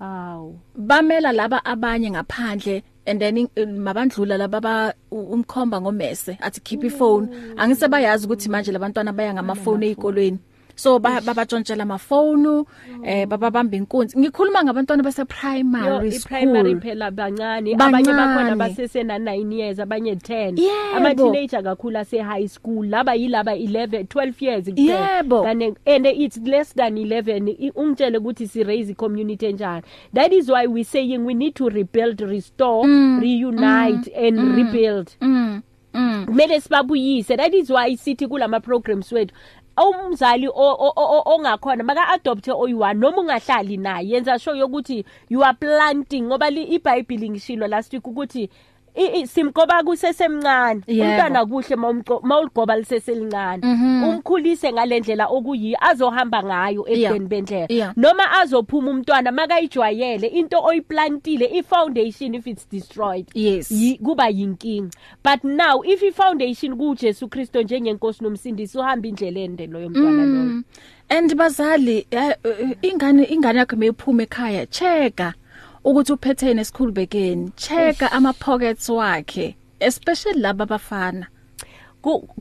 [0.00, 0.58] Awu.
[0.76, 6.84] Bamela laba abanye ngaphandle and then in- mabandlula laba ba u- umkhomba ngomese athi keep
[6.84, 10.38] iphone angisebayazi ukuthi manje labantwana baya ngamafoni ezikolweni
[10.74, 12.64] so ba- babatshontshela amafoni
[13.04, 14.18] eh bababamba inkunzi.
[14.18, 17.74] Ngikhuluma ngabantwana base Yo, primary i-primary school phela bancane.
[17.76, 17.76] Bancane.
[17.76, 20.96] abanye bakhona basesena 9 years abanye 10 Yebo.
[20.96, 25.16] ama teenager kakhulu ase high school laba yilaba 11 12 years kuphela.
[25.22, 25.42] Yebo.
[25.42, 29.82] Kane- and it's less than 11 I- ungitshele ukuthi si raise community enjani.
[30.14, 35.10] That is why we saying we need to rebuild restore reunite and rebuild.
[35.20, 35.62] Mm.
[35.94, 36.24] Mm.
[36.26, 37.36] Kumele sibabuyise.
[37.36, 39.34] That is why sithi kulama programs wethu
[39.76, 40.48] umzali
[41.26, 44.08] ongakhona maka adopt oyi1 noma ungahlali naye.
[44.08, 48.50] Yenza sure yokuthi you are planting ngoba li- iBhayibheli ngishilo last week ukuthi
[49.26, 50.82] simgoba kusesemncane.
[50.88, 51.76] Umntwana kuhle
[52.22, 53.62] mawuligoba liseselincane.
[54.06, 57.92] Umkhulise ngalendlela okuyi azohamba ngayo ebudeni bendlela.
[57.96, 63.26] Noma azophuma umntwana makayijwayele into oyiplantile i-foundation if it's destroyed
[64.04, 64.92] kuba yinkinga.
[65.22, 70.42] But now if i-foundation kuJesu Kristo njengenkosi nomsindisi uhamba indlela ende loyo mntwana loyo.
[70.42, 70.64] Mm.
[71.12, 75.34] and bazali eh, eh, ingane ingane yakho meyiphuma ekhaya checka
[75.84, 81.26] ukuthi uphethene esikhulubekeni checka ama pockets wakhe especially laba bafana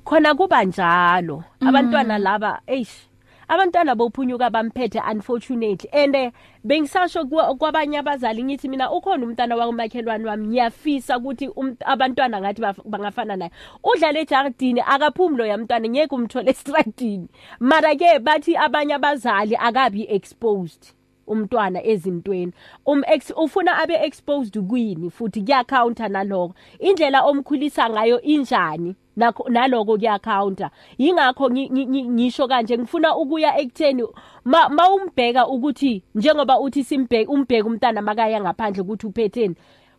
[0.06, 1.44] khona kuba njalo.
[1.62, 3.08] Abantwana laba eish
[3.48, 5.90] abantwana bophunyuka bamphethe unfortunately.
[5.94, 6.32] And eh,
[6.66, 12.62] bengisasho kwa- kwabanye abazali ngithi mina ukhona umntana wakumakhelwane wami ngiyafisa ukuthi um- abantwana ngathi
[12.86, 13.52] bangafana naye.
[13.84, 17.28] Udlala ejardini akaphumi lo yamntwana ngeke umthole estradini.
[17.60, 20.94] Mara ke bathi abanye abazali akabi exposed.
[21.28, 22.52] Umntwana ezintweni.
[22.86, 26.56] Um ex, ufuna abe exposed kwini futhi kuya counter naloko?
[26.80, 33.16] Indlela omkhulisa ngayo injani nakho naloko kuya counter yingakho ngi- ngi- ngi- ngisho kanje ngifuna
[33.18, 34.04] ukuya ekutheni
[34.46, 39.56] ma mawumbheka ukuthi njengoba uthi simbheke umbheke umntana makaya ngaphandle ukuthi uphetheni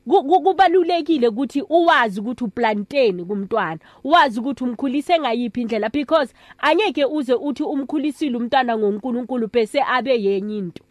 [0.09, 7.05] Ku- ku- kubalulekile ukuthi uwazi ukuthi uplanteni kumntwana wazi ukuthi umkhulise ngayiphi indlela because angeke
[7.05, 10.83] uze uthi umkhulisile umntwana ngoNkulunkulu bese abe yenye into.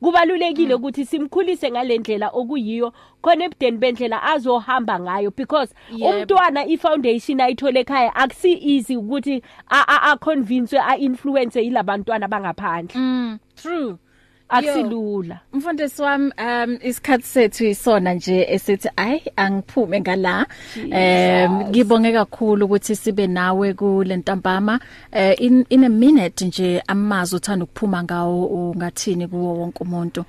[0.00, 2.92] Kubalulekile ukuthi simkhulise ngalendlela okuyiyo
[3.22, 6.08] khona ebudeni bendlela azohamba ngayo because Yebo.
[6.08, 12.94] umntwana ifoundation ayithole ekhaya akusi easy ukuthi a- a a convince a influence yilabantwana bangaphandle.
[13.00, 13.38] Mm.
[13.56, 13.98] True.
[14.50, 20.46] Akusilula Mfundisi wami um isikhathi sethu isona nje esithi ay angiphume ngala.
[20.76, 24.80] Um ngibonge kakhulu ukuthi sibe nawe kule ntambama.
[25.12, 30.24] Eh, in in a minute nje amazi uthanda ukuphuma ngawo ungathini kuwo wonke umuntu.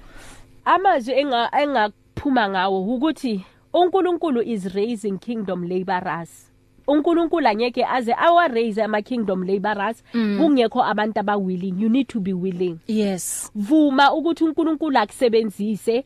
[0.66, 6.51] Amazwi enga engaphuma ngawo ukuthi uNkulunkulu is raising kingdom laborers.
[6.92, 12.20] uNkulunkulu angeke aze awa raise ama kingdom laborers kungekho abantu aba willing you need to
[12.20, 12.78] be willing.
[12.88, 13.52] Yes.
[13.56, 16.06] Vuma ukuthi uNkulunkulu akusebenzise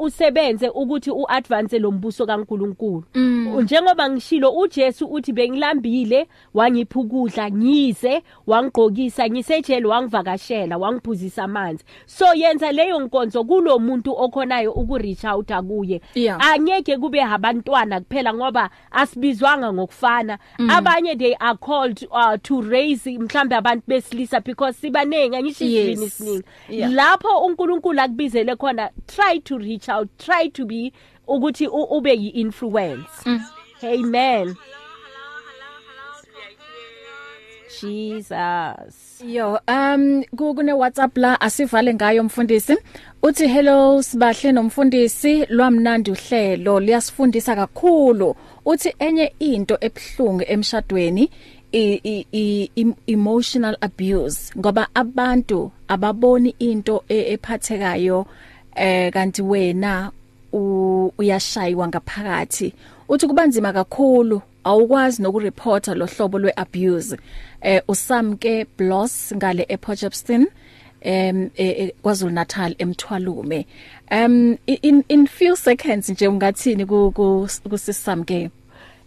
[0.00, 3.04] usebenze ukuthi uadvance lombuso kaNkulunkulu.
[3.62, 11.84] Njengoba ngishilo uJesu uthi bengilambile wangipha ukudla ngize wangigqokisa ngisejele wangivakashela wangiphuzisa amanzi.
[12.06, 16.00] So yenza leyo nkonzo kulomuntu okhonayo ukureach out akuye
[16.38, 18.70] angeke kube abantwana kuphela ngoba
[19.52, 20.38] asibizwanga ngokufana.
[20.68, 25.88] Abanye they are called uh, to raise mhlambe abantu besilisa because sibanengi angisho Yes.
[25.88, 26.90] isivini isiningi Yeah.
[26.92, 30.92] lapho uNkulunkulu akubizele khona try to reach out try to be
[31.26, 33.24] ukuthi u- ube yi-influence.
[33.82, 34.54] Amen.
[37.80, 39.22] Jesus.
[39.24, 42.76] Yo um ku- kune WhatsApp la asivale ngayo mfundisi.
[43.22, 48.34] Uthi hello sibahle nomfundisi lwamnandi uhlelo liyasifundisa kakhulu.
[48.66, 51.30] Uthi enye into ebhlungu emshadweni
[51.72, 58.26] i, i, i, emotional abuse ngoba abantu ababoni into e- ephathekayo
[58.76, 60.10] eh kanti wena
[61.18, 62.74] uyashaywa ngaphakathi.
[63.08, 67.16] Uthi kubanzima kakhulu awukwazi nokureporta lo hlobo lweabuse
[67.60, 70.46] eh usamke Bloss ngale ePortchepston
[71.00, 73.66] em eh, eh, KwaZulu Natal emthwalume
[74.10, 78.50] um in in few seconds nje ungathini ku ku- kusisamke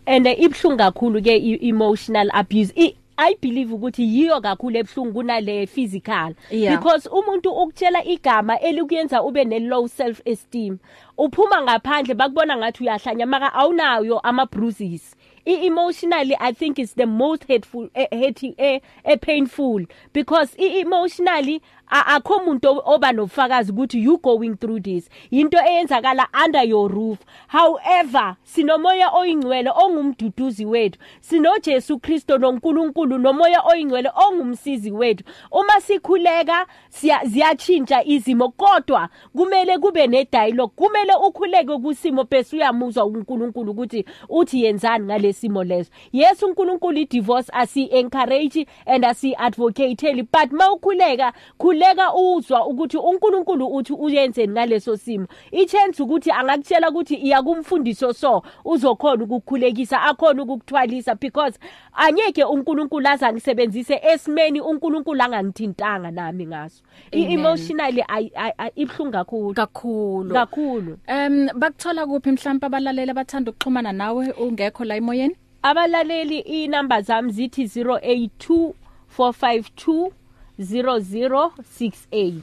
[0.08, 2.72] and ibhlungu kakhulu ke emotional abuse.
[2.78, 6.34] I, I believe ukuthi yiyo kakhulu ebhlungu kunale physical.
[6.52, 6.78] Yeah.
[6.78, 10.78] because umuntu ukutshela igama elikuyenza ube ne low self esteem
[11.18, 15.16] uphuma ngaphandle bakubona ngathi uyahlanya maka awunayo ama bruises
[15.46, 19.86] emotionally i think is the most hateful eh, hate eh, eh, painful.
[20.14, 25.10] Because emotionally akho umuntu o- oba nobufakazi ukuthi you going through this.
[25.32, 27.20] Into eyenzakala under your roof.
[27.48, 31.00] However sinomoya oyingcwele ongumduduzi wethu.
[31.22, 35.24] Sino Jesu Kristo noNkulunkulu nomoya oyingcwele ongumsizi wethu.
[35.52, 43.06] Uma sikhuleka siya- ziyachinja izimo kodwa kumele kube ne dialogue kumele ukhuleke kusimo bese uyamuzwa
[43.06, 45.92] uNkulunkulu ukuthi uthi yenzani ngalesimo leso.
[46.12, 51.34] Yes uNkulunkulu i divorce asi encourage and asi advocate but mawukhuleka
[51.76, 55.28] khuleka uzwa ukuthi uNkulunkulu uthi uyenzeni ngaleso simo.
[55.52, 61.60] Ichance ukuthi angakutshela ukuthi iya kumfundiso so uzokhona ukukhulekisa akhona ukukuthwalisa because
[61.94, 66.84] anyeke uNkulunkulu azangisebenzise esimeni uNkulunkulu angangithintanga nami ngaso.
[67.14, 67.32] Amen.
[67.32, 69.54] emotionally I- I- I- ibhlungu kakhulu.
[69.54, 70.34] Kakhulu.
[70.34, 70.98] Kakhulu.
[71.08, 74.32] Um bakuthola kuphi mhlawumbe abalaleli abathanda ukuxhumana nawe?
[74.32, 75.36] Ungekho la emoyeni?
[75.64, 78.74] Abalaleli inamba zami zithi 082
[79.18, 80.12] 452
[80.60, 82.42] 0068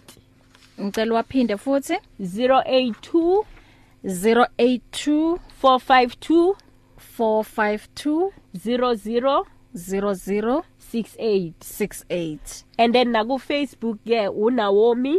[0.81, 1.97] ngicela waphinde futhi?
[2.21, 3.45] 082
[4.05, 6.57] 082 452
[6.97, 9.45] 452 00
[9.75, 15.17] 00 68 68 and then naku Facebook ke uNaomi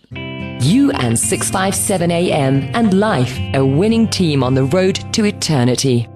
[0.63, 6.07] You and 657 AM and life, a winning team on the road to eternity.